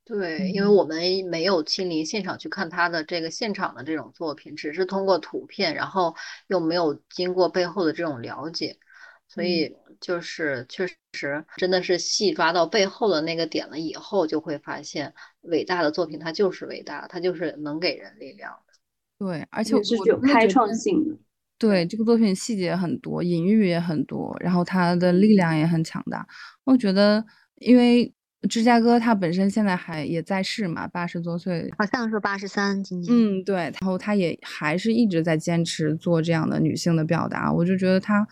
[0.05, 6.15] 对，因为我们没有亲临现场去看他的这个现场的这种作品，只是通过图片，然后
[6.47, 8.79] 又没有经过背后的这种了解，
[9.27, 19.27] 所以就是确实真的是细抓到背后的那个点了以后，就会发现伟大的作品它就是伟大，它就是能给人力量的。
[19.27, 21.17] 对，而且是具有开创性的。
[21.59, 26.27] 对这个作品细节很多，隐喻也很多，然后它的力量也很强大。
[26.65, 27.25] 我觉得，
[27.57, 28.13] 因为
[28.49, 33.11] 芝加哥他本身现在还也在世嘛，八十多岁，好像是八十三今年。
[33.11, 38.27] 嗯，对，然后她也还是一直在坚持做这样的女性的表达，我就觉得她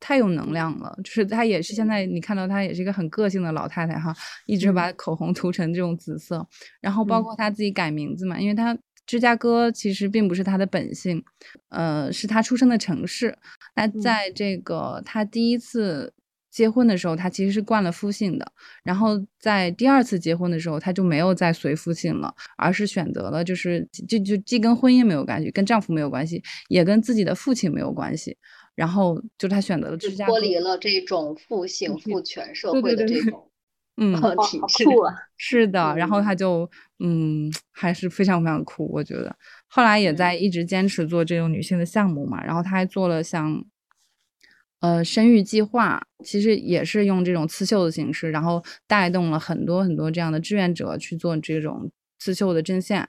[0.00, 0.98] 太有能量了。
[1.04, 4.14] 就是她也是现在你看到她也是一个很个性的老太太哈，
[4.46, 6.48] 一直把口红涂成这种紫色，
[6.80, 8.76] 然后包括她自己改名字嘛，因为他。
[9.06, 11.22] 芝加哥其实并不是他的本性，
[11.68, 13.38] 呃，是他出生的城市。
[13.76, 16.12] 那在这个他第一次
[16.50, 18.52] 结婚的时候，他其实是冠了夫姓的。
[18.82, 28.36] 然后在第二次结婚的时候，他就没有再随夫姓了，而是选择了就是就就既跟婚姻没有关系，跟丈夫没有关系，也跟自己的父亲没有关系。
[28.74, 33.45] 然后就他选择了芝加哥，脱离了这种父姓父权社会的这种。
[33.98, 34.14] 嗯，
[34.48, 35.14] 挺酷啊！
[35.38, 39.34] 是的，然后他就嗯，还是非常非常酷，我觉得。
[39.68, 43.64] 后来也在一直坚持做这种女性的项目嘛，然后他还做了像
[44.80, 53.08] 呃生育计划，其实也是用这种刺绣的形式，然后带动了很多很多这样的志愿者去做这种刺绣的针线。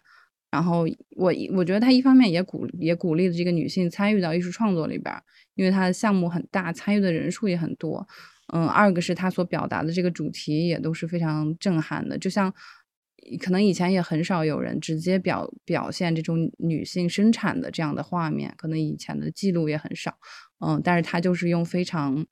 [0.49, 5.13] 然后我我觉得他一方面也鼓也鼓励了这个女性参与到艺术创作里边，
[5.55, 8.07] 因为他的项目很大，参与的人数也很多。
[8.53, 12.53] 嗯，二个是他所表达的这个主题也都是非常震撼的，就像
[13.41, 20.17] 可能以前也很少有人直接表表现这种女性生产的这样的画面，可能以前的记录也很少。
[20.59, 22.25] 嗯，但是他就是用非常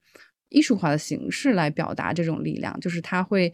[0.50, 3.52] 艺术化的形式来表达这种力量，就是他会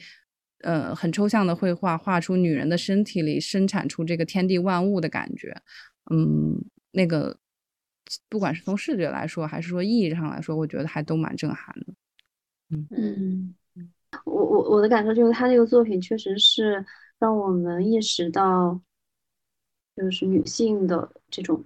[0.59, 5.55] 呃很抽象的绘画，画出女人的身体里生产出这个天地万物的感觉。
[6.11, 7.37] 嗯，那个
[8.29, 11.93] 不管是从视觉来说，还是说意义上来说，我觉得还都蛮震撼的。
[12.71, 13.55] 嗯嗯，
[14.23, 16.85] 我我我的感受就是他这个作品确实是
[17.19, 18.79] 让我们意识到，
[19.95, 21.65] 就是女性的这种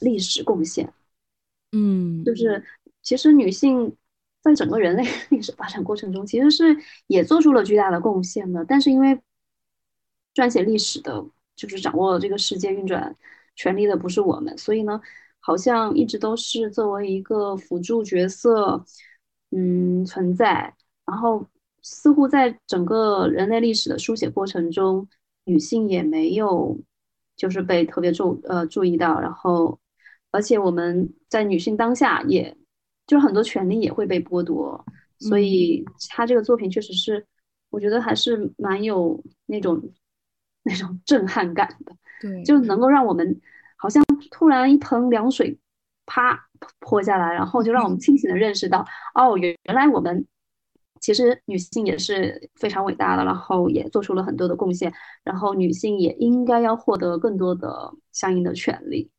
[0.00, 0.92] 历史贡献。
[1.72, 2.62] 嗯，就是
[3.02, 3.96] 其实女性
[4.42, 8.62] 在整个人类历史发展过程中，其实是也做出了巨大的贡献的。
[8.66, 9.18] 但是因为
[10.34, 11.24] 撰写历史的，
[11.56, 13.16] 就是掌握了这个世界运转
[13.56, 15.00] 权力的不是我们，所以呢，
[15.40, 18.84] 好像一直都是作为一个辅助角色。
[19.52, 20.74] 嗯，存在。
[21.06, 21.46] 然后
[21.82, 25.06] 似乎在整个人类历史的书写过程中，
[25.44, 26.78] 女性也没有
[27.36, 29.20] 就是被特别注呃注意到。
[29.20, 29.78] 然后，
[30.30, 32.56] 而且我们在女性当下，也
[33.06, 34.84] 就很多权利也会被剥夺。
[35.18, 37.26] 所以，他这个作品确实是，
[37.70, 39.80] 我觉得还是蛮有那种
[40.62, 41.94] 那种震撼感的。
[42.20, 43.40] 对，就能够让我们
[43.76, 45.58] 好像突然一盆凉水。
[46.04, 46.48] 啪
[46.80, 50.26] 泼下来，然后就让我们清醒的认识到，哦，原原来我们
[51.00, 54.92] 其实女性也是非常伟大的，然后也做出了很多的贡献，
[55.24, 59.10] 然后女性也应该要获得更多的相应的权利。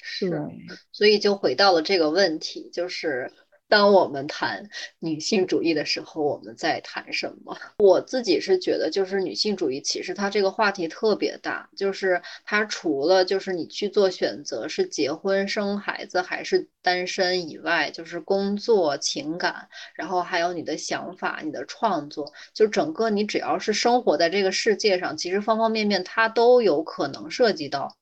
[0.00, 0.48] 是，
[0.92, 3.32] 所以就回到了这个问题，就是。
[3.68, 4.68] 当我们谈
[5.00, 7.56] 女性主义的时候，我们在谈什么？
[7.78, 27.96] 我自己是觉得，就是女性主义其实它这个话题特别大，就是它除了就是你去做选择是结婚生孩子还是单身以外，就是工作、情感，然后还有你的想法、你的创作，就整个你只要是生活在这个世界上，其实方方面面它都有可能涉及到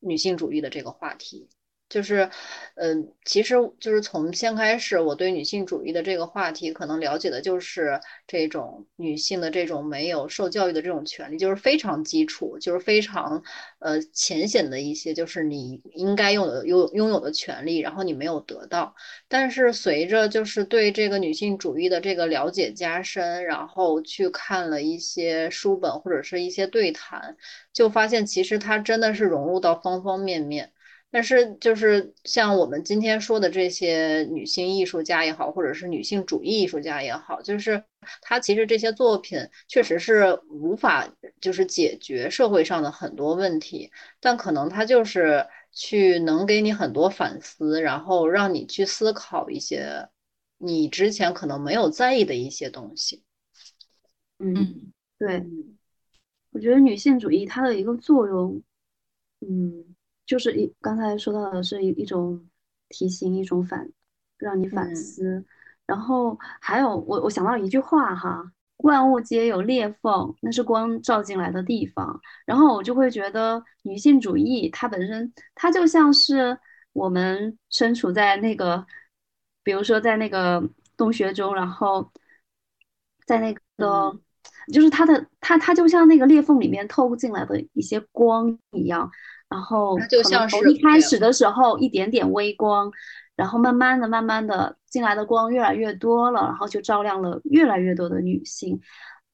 [0.00, 1.48] 女性主义的这个话题。
[1.92, 2.30] 就是，
[2.76, 13.42] 嗯，其实就是从先开始，我对女性主义的这个话题可能了解的就是这种女性的这种没有受教育的这种权利，就是非常基础，就是非常
[13.78, 18.94] 呃浅显的一些，就是你应该拥有拥拥有的权利，然后你没有得到。
[19.28, 27.36] 但是随着就是对这个女性主义的这个了解加深，然后去看了一些书本或者是一些对谈，
[27.74, 30.71] 就发现其实它真的是融入到方方面面。
[31.14, 37.84] 但是，就是像我们今天说的这些女性艺术家也好，或者是女性主义艺术家也好，就是
[38.22, 39.38] 她其实这些作品
[39.68, 41.06] 确实是无法
[41.38, 43.90] 就是解决社会上的很多问题，
[44.20, 50.08] 但可能她就是去能给你很多反思，然后让你去思考一些
[50.56, 53.22] 你之前可能没有在意的一些东西。
[54.38, 55.44] 嗯，对，
[56.52, 58.62] 我觉得女性主义它的一个作用，
[59.40, 59.94] 嗯。
[60.32, 62.42] 就是一刚才说到的是一一种
[62.88, 63.86] 提醒，一种反，
[64.38, 65.44] 让你反思。
[65.84, 68.42] 然后还有我我想到一句话哈，
[68.78, 72.18] 万物皆有裂缝，那是光照进来的地方。
[72.46, 76.58] 然后我就会觉得女性主义它本身它就像是
[76.94, 78.86] 我们身处在那个，
[79.62, 82.10] 比如说在那个洞穴中，然后
[83.26, 84.18] 在那个
[84.72, 89.10] 就是它的它它就像那个裂缝里面透进来的一些光一样，
[89.52, 92.90] 然后就像是一开始的时候一点点微光，
[93.36, 98.80] 然后慢慢的慢慢的进来的光越来越多了，然后就照亮了越来越多的女性，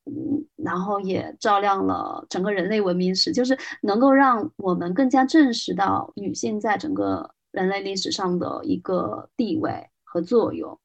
[0.06, 10.76] 嗯，然后也照亮了整个人类文明史，就是能够让我们更加认识到女性在整个人类历史上的一个地位和作用。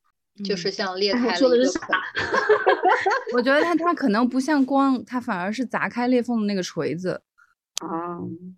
[0.43, 1.47] 就是像裂开了一个
[3.35, 7.21] 我觉得它它可能不像光，它反而是砸开裂缝的那个锤子。
[7.81, 8.57] 啊，嗯，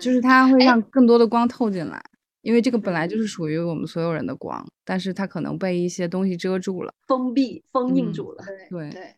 [0.00, 2.02] 就是它会让更多的光透进来，
[2.42, 8.44] 因为这个本来就是属于我们所有人的光，但是它可能被一些东西遮住了，封闭封印住了。
[8.70, 9.14] 对对，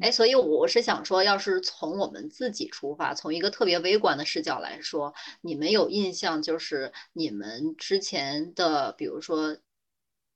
[0.00, 9.56] 哎，所以我是想说，要是从我们自己出发，从一个特别微观的视角来说，你们有印象就是你们之前的，比如说。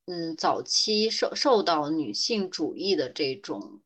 [0.07, 3.81] 嗯，早期受受到女性主义的这种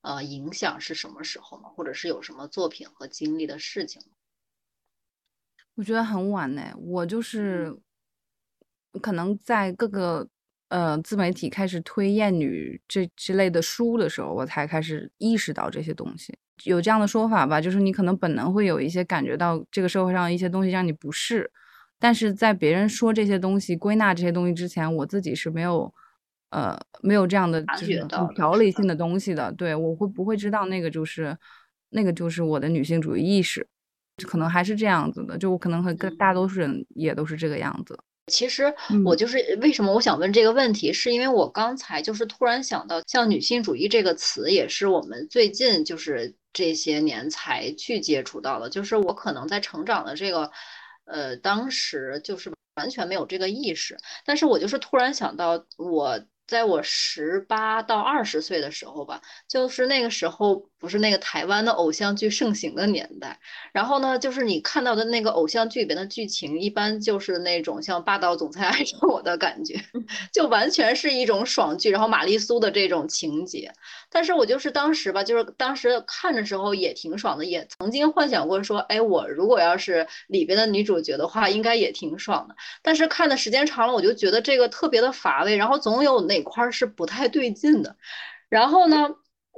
[0.00, 1.68] 呃影响是什么时候吗？
[1.76, 4.00] 或者是有什么作品和经历的事情？
[5.78, 6.62] 我觉得很晚呢。
[6.76, 7.72] 我就是
[9.00, 10.28] 可能在各个
[10.70, 16.36] 呃自媒体开始推厌女这之类的书的时候，我才开始意识到这些东西。
[16.64, 21.48] 有这样的说法吧，就是你可能本能会有一些感觉到这个社会上一些东西让你不适。
[22.00, 25.94] 但是在别人说这些东西、归纳这些东西之前，我自己是没有，
[26.50, 29.52] 呃，没有这样的就是条理性的东西的。
[29.52, 31.38] 对我会不会知道那个就是，
[31.90, 33.68] 那个就是我的女性主义意识，
[34.26, 35.36] 可能还是这样子的。
[35.38, 37.98] 就我可能和跟大多数人也都是这个样子。
[38.26, 38.74] 其实
[39.04, 48.68] 我就是为什么我想问这个问题，是因为我刚才就是突然想到，像女性主义这个词，也是我们最近就是这些年才去接触到的。
[48.68, 50.50] 就是我可能在成长的这个。
[51.04, 53.96] 呃，当时就是完全没有这个意识，
[54.26, 56.20] 但是我就是突然想到我。
[56.48, 63.38] 在我十八到二十岁的时候吧，就是那个时候不是那个台湾的偶像剧盛行的年代。
[63.70, 69.78] 然后呢，就是你看到的那个偶像剧里边的剧情，一般就是那种像霸道总裁爱上我的感觉，
[70.32, 73.70] 就完全是一种爽剧，然后玛丽苏的这种情节。
[74.08, 82.56] 但是我就是当时吧，就是当时看的时候也挺爽的，也曾经幻想过说，哎，我如果要是里边的女主角的话，应该也挺爽的。
[82.80, 86.37] 但是看的时间长了，我就觉得这个特别的乏味，然后总有那。
[86.38, 87.96] 哪块是不太对劲的，
[88.48, 89.08] 然后呢？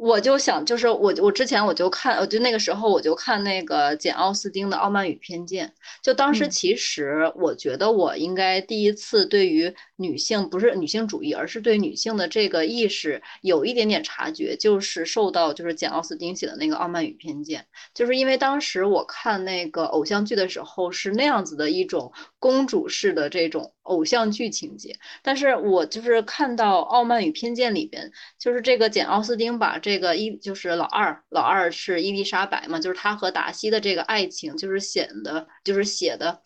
[0.02, 5.68] 我就想，就是我我之前我就看，我就那个时候我就看那个简奥斯汀的《傲慢与偏见》，
[6.02, 17.60] 就当时其实我觉得我应该第一次对于女性不是女性主义，而是对女性的这个意识有一点点察觉，就是受到就是简奥斯汀写的那个《傲慢与偏见》，
[17.92, 36.42] 就是因为当时我看那个偶像剧的时候是那样子的一种公主式的这种偶像剧情节，但是我就是看到《傲慢与偏见》里边，就是这个简奥斯汀把这个伊就是老二，老二是伊丽莎白嘛，就是她和达西的这个爱情，就是显得就是写的，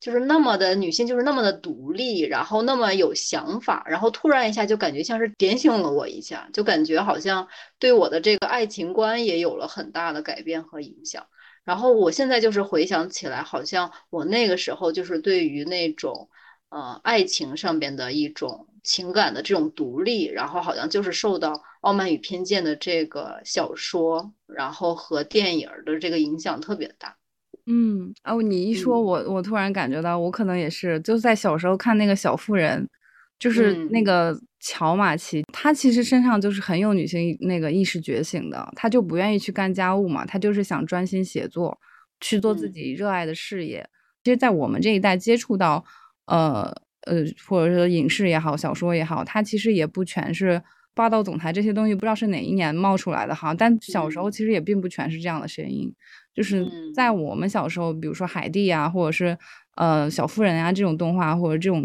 [0.00, 7.46] 就是那么的女性，就是那么的独立，然后那么有想法，然后突然一下就感觉像是点醒了我一下，就感觉好像
[7.78, 11.26] 对我的这个爱情观也有了很大的改变和影响。
[11.64, 16.28] 然后我现在就是回想起来，好像我那个时候就是对于那种
[16.70, 18.66] 呃爱情上边的一种。
[18.88, 27.16] 情感的这种独立，然后好像就是受到《傲慢与偏见》的这个小说，然后和电影的这个影响特别大。
[27.66, 32.80] 嗯，哦，你一说，我我突然感觉到，我可能也是，就在小时候看那个《小妇人》，
[33.40, 41.76] 就是那个乔马奇，她其实身上就是很有女性那个意识觉醒的，她就不愿意去干家务嘛，她就是想专心写作，
[42.20, 43.84] 去做自己热爱的事业。
[44.22, 45.84] 其实，在我们这一代接触到，
[46.26, 46.72] 呃。
[47.06, 50.60] 呃，或者说影视也好，小说也好，它其实也不全是
[50.92, 53.54] 霸道总裁这些东西，不知道是哪一年冒出来的哈。
[53.54, 55.94] 但小时候其实也并不全是这样的声音，
[56.36, 59.36] 就是在我们小时候，比如说海蒂啊，或者是
[59.76, 61.82] 呃小妇人啊这种动画或者这种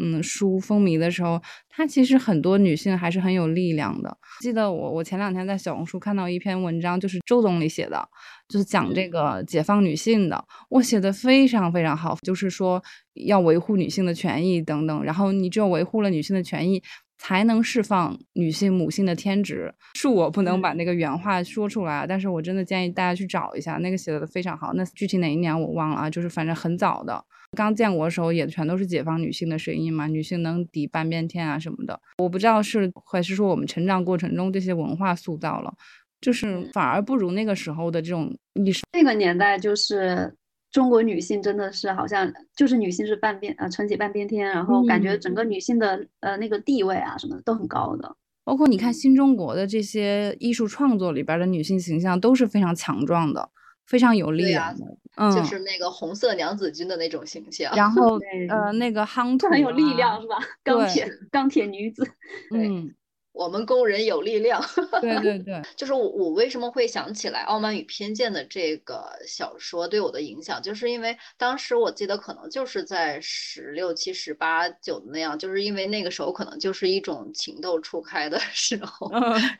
[0.00, 4.14] 嗯书风靡的时候，它其实很多女性还是很有力量的。
[4.40, 8.04] 记得我我前两天在小红书看到一篇文章，就是周总理写的，
[8.48, 12.82] 就是讲这个解放女性的，我写的非常非常好，就是说。
[13.26, 16.82] 要维护女性的权益等等，然后你只有维护了女性的权益，
[17.22, 19.72] 才能释放女性母性的天职。
[19.94, 24.72] 恕我不能把那个原话说出来，但是我真的建议大家去找一下，那个写的非常好。
[24.74, 27.24] 那具体哪一年我忘了啊，就是反正很早的，
[27.56, 32.00] 刚建国的时候也全都是解放女性的声音嘛，女性能抵半边天啊什么的。
[32.18, 35.72] 我不知道是还是说我们成长过程中这些文化塑造了，
[36.20, 38.82] 就是反而不如那个时候的这种意识。
[38.92, 40.34] 那个年代就是。
[40.72, 48.16] 中国女性真的是好像就是女性是半边呃撑起半边天，然后感觉整个女性的呃那个地位啊什么的都很高的。
[48.42, 53.50] 包括你看新中国的这些艺术创作里边的女性形象都是非常强壮的，
[53.86, 57.72] 非常有力量的，嗯，就是那个红色娘子军的那种形象。
[57.76, 58.18] 然后
[58.48, 60.38] 呃，那个夯土很有力量是吧？
[60.64, 62.04] 钢铁钢铁女子，
[62.56, 62.92] 嗯。
[63.32, 64.62] 我们工人有力量。
[65.00, 79.10] 对对对，就是我我为什么会想起来《傲慢与偏见》的这个小说对我的影响，就是因为当时我记得可能就是在十六七、十八九那样，就是因为那个时候可能就是一种情窦初开的 时候，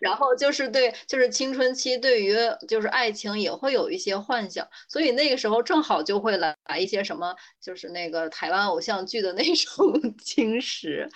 [0.01, 2.37] 然后就是对，就是青春期对于
[2.69, 11.09] 就是爱情也会有一些幻想，所以那个时候正好就会来来一些什么，就是那个台湾偶像剧的那种 侵蚀，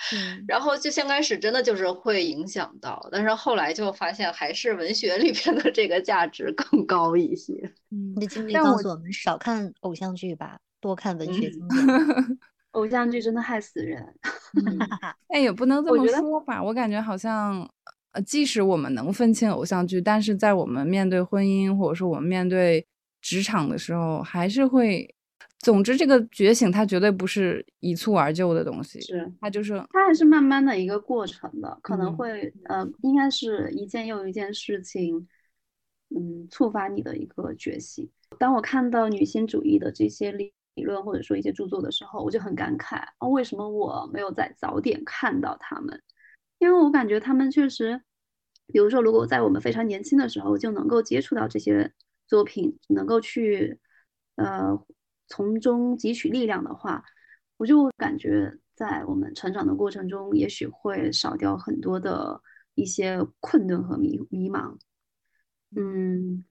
[0.49, 2.46] 然后就先开始真的就是会影。
[2.47, 7.55] 想到，但是后来就发现还是文学里边的这个价值更高一些。
[7.91, 11.87] 嗯，你的经历告诉我们，少看偶像剧吧，多看文学经典。
[12.73, 14.05] 偶像剧真的害死人。
[15.29, 17.69] 哎，也不能这么说吧，我感觉好像，
[18.13, 22.87] 呃，即使我们能分清偶像剧，但是在我们面对婚姻或者说我们面对
[23.21, 25.16] 职场的时候，还是会。
[25.67, 35.27] 总之，这个觉醒它绝对不是一蹴而就的东西，是它就是它还是慢慢的一个过程的，可能会呃，应该是一件又一件事情，
[36.17, 38.09] 嗯，触发你的一个觉醒。
[38.39, 46.01] 当我看到女性主义的这些理理论或者说一些著作的时候，我就很感慨啊，为什么我没有在早点看到他们？
[46.61, 48.01] 因为我感觉他们确实，
[48.69, 51.93] 比如说，如果在我们非常年轻的时候就能够接触到这些
[52.29, 53.81] 作品，能够去
[54.37, 54.81] 呃。
[55.29, 57.03] 从中汲取力量的话，
[57.57, 62.41] 我就感觉在我们成长的过程中，也许会少掉很多的
[62.75, 64.77] 一些困顿和迷迷茫。
[65.75, 66.45] 嗯，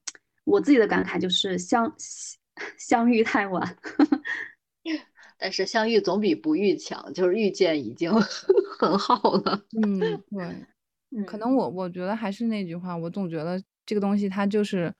[0.43, 1.93] 我自己的感慨就是相
[2.77, 3.77] 相遇太晚，
[5.37, 8.11] 但是相遇总比不遇强，就是遇见已经
[8.79, 9.65] 很好了。
[9.81, 9.99] 嗯，
[10.29, 14.93] 对，可能我我觉得还是那句话，我总觉得这个东西它就是，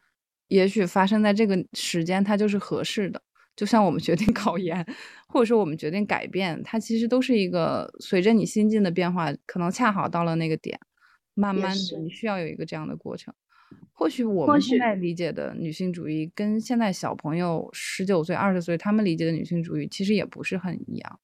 [0.48, 3.22] 也许发生在这个时间，它就是合适的。
[3.56, 4.86] 就像我们决定 考研，
[5.28, 10.80] 或者说我们决定改变，它其实都是一个随着你心境的变化，可能恰好到了那个点，
[11.34, 13.34] 慢慢的你需要有一个这样的过程。
[13.94, 21.20] 或许我们现在理解的女性主义，跟现在小朋友十九岁、二十岁他们理解的女性主义，其实也不是很一样。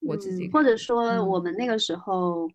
[0.00, 2.50] 我自己或者说我们那个时候，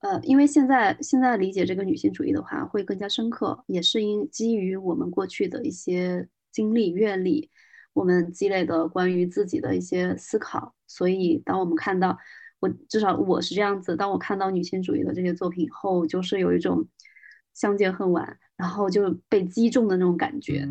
[0.00, 7.50] 呃，因为现在现在理解这个女性主义的话，会更加深刻，也是因基于我们过去的一些经历阅历。
[7.98, 12.16] 我们积累的关于自己的一些思考，所以当我们看到，
[12.60, 16.86] 我至少我是这样子，当我看到女性主义的这些作品后，就是有一种
[17.54, 20.64] 相见恨晚，然后就被击中的那种感觉，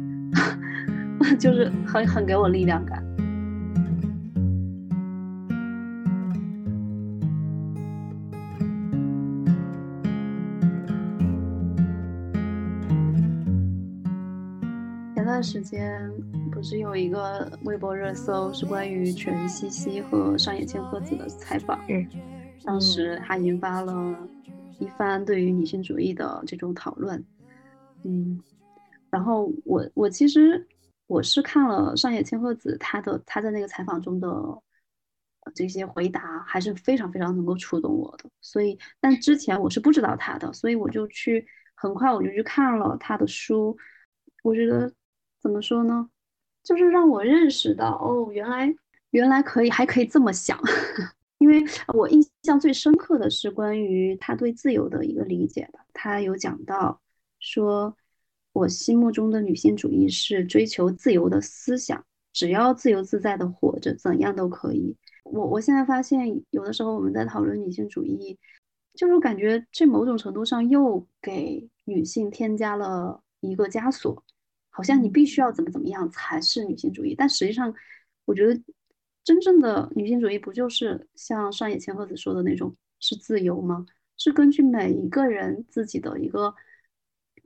[1.37, 3.03] 就是很很给我力量感。
[15.13, 16.36] 前段时间。
[16.57, 22.03] 不是有一个微博热搜是关于全西西和上野千鹤子的采访，嗯，
[22.63, 24.27] 当时还引发了
[24.79, 27.23] 一番对于女性主义的这种讨论，
[28.03, 28.41] 嗯，
[29.11, 30.67] 然后我我其实
[31.05, 34.27] 我是看了上野千鹤子她的她在那个采访中的
[35.53, 43.77] 这些回答，还是非常非常能够触动我的，所以但之前我是不知道她的，所以我就去很快我就去看了她的书，
[44.41, 44.91] 我觉得
[45.39, 46.09] 怎么说呢？
[46.67, 48.75] 就是让我认识到，哦，原来
[49.11, 50.59] 原来可以还可以这么想，
[51.39, 51.63] 因为
[51.93, 55.79] 我印象最深刻的是关于他对自由的一个理解吧。
[55.93, 56.99] 他有讲到
[57.39, 57.95] 说，
[58.51, 62.03] 我心目中的女性主义是追求自由的思想，
[62.33, 64.93] 只要自由自在的活着，怎样都可以。
[65.23, 68.37] 我我现在发现，有的时候我们在讨论女性主义，
[68.93, 74.21] 就是感觉这某种程度上又给女性添加了一个枷锁。
[74.77, 77.73] 好像你必须要怎么怎么样才是女性主义，但实际上，
[78.25, 78.61] 我觉得
[79.23, 83.87] 真正的女性主义不就是像上野千鹤子说的那种是自由吗？
[84.17, 86.53] 是根据每一个人自己的一个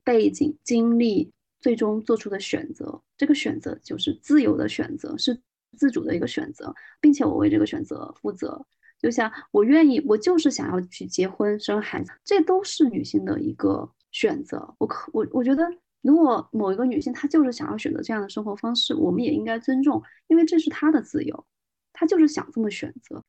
[0.03, 1.31] 背景经历
[1.61, 5.39] 最终做出的选择，这个选择就是自由的选择，是
[5.77, 8.65] 自主的一个选择，并且我为这个选择负责。
[8.99, 14.75] 就像我愿意，我就是想要去结婚生孩子，这都是女性的一个选择。
[14.79, 15.65] 我可我我觉得。
[16.01, 21.45] 如果某一个女性她就是想要选择这样的生活方式，我们也应该尊重，因为这是她的自由，
[21.93, 23.23] 她就是想这么选择。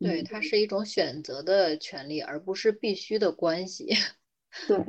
[0.00, 3.88] 对，它是一种选择的权利，而不是必须的关系。
[4.66, 4.84] 对，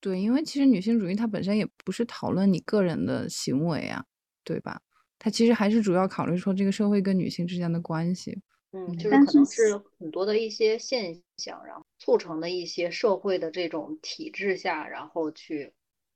[0.00, 4.04] 对，因为其实女性主义它本身也不是讨论你个人的行为啊，
[4.42, 4.82] 对吧？
[5.18, 8.42] 它其实还是主要考虑说这个社会跟女性之间的关系。
[8.72, 15.72] 嗯，就是可能是很多的一些现象，然后促成的一些社会的这种体制下，然后去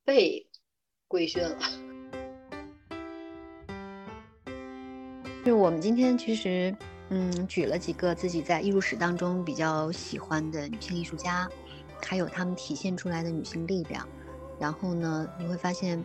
[0.08, 0.48] 被
[1.06, 1.58] 规训了。
[5.44, 6.74] 就我们今天其实，
[7.10, 11.46] 嗯，举了几个自己在艺术史当中比较喜欢的女性艺术家，
[12.02, 14.08] 还有她们体现出来的女性力量。
[14.58, 16.02] 然后呢，你会发现，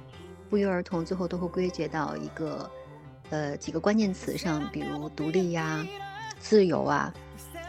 [0.49, 2.69] 不约而同，最后都会归结到一个，
[3.29, 5.87] 呃，几个关键词上，比如独立呀、
[6.39, 7.13] 自由啊，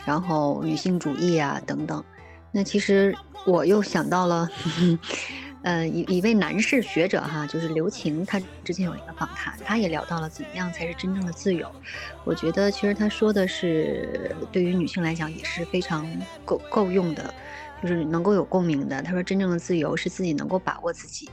[0.05, 2.05] 然后女性主义啊等等。
[2.51, 3.17] 那其实
[3.47, 4.51] 我又想到了。
[5.65, 11.67] 呃，一一位男士学者哈，就是刘擎，他之前有一个访谈，他也聊到了怎么样才是真正的自由。
[12.23, 16.07] 我觉得其实他说的是对于女性来讲也是非常
[16.45, 17.33] 够够用的，
[17.81, 19.01] 就是能够有共鸣的。
[19.01, 21.31] 他说，真正的自由是自己能够把握自己，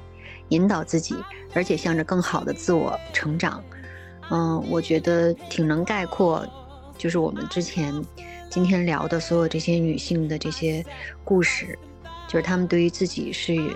[0.48, 1.14] 引导自己，
[1.54, 3.62] 而且向着更好的自我成长。
[4.30, 6.48] 嗯，我觉得挺能概括，
[6.98, 7.94] 就是我们之前
[8.50, 10.82] 今天聊的所有这些女性的这些
[11.26, 11.78] 故事，
[12.30, 13.76] 就是她们对于自己是。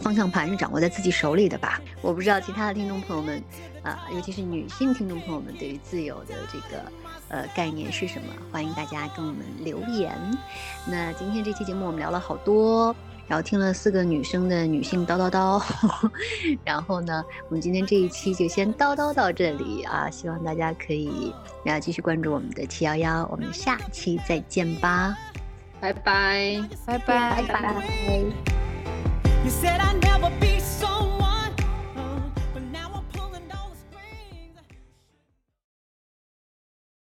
[0.00, 1.80] 方向盘是掌握在自己手里的吧？
[2.00, 3.42] 我不知道其他的听众朋友们，
[3.82, 6.82] 啊，尤其是女性听众朋友们，对于自由的这个
[7.28, 8.32] 呃概念是什么？
[8.52, 10.12] 欢迎大家跟我们留言。
[10.86, 12.94] 那今天这期节目我们聊了好多，
[13.26, 15.62] 然后听了四个女生的女性叨叨叨，
[16.64, 20.08] 然后呢，我们今天这一期就先叨叨到这里啊！
[20.10, 21.34] 希望大家可以
[21.66, 25.16] 啊继续关注我们的七幺幺，我们下期再见吧，
[25.80, 28.67] 拜拜，拜拜，拜拜。
[29.48, 30.57] You said I'd never be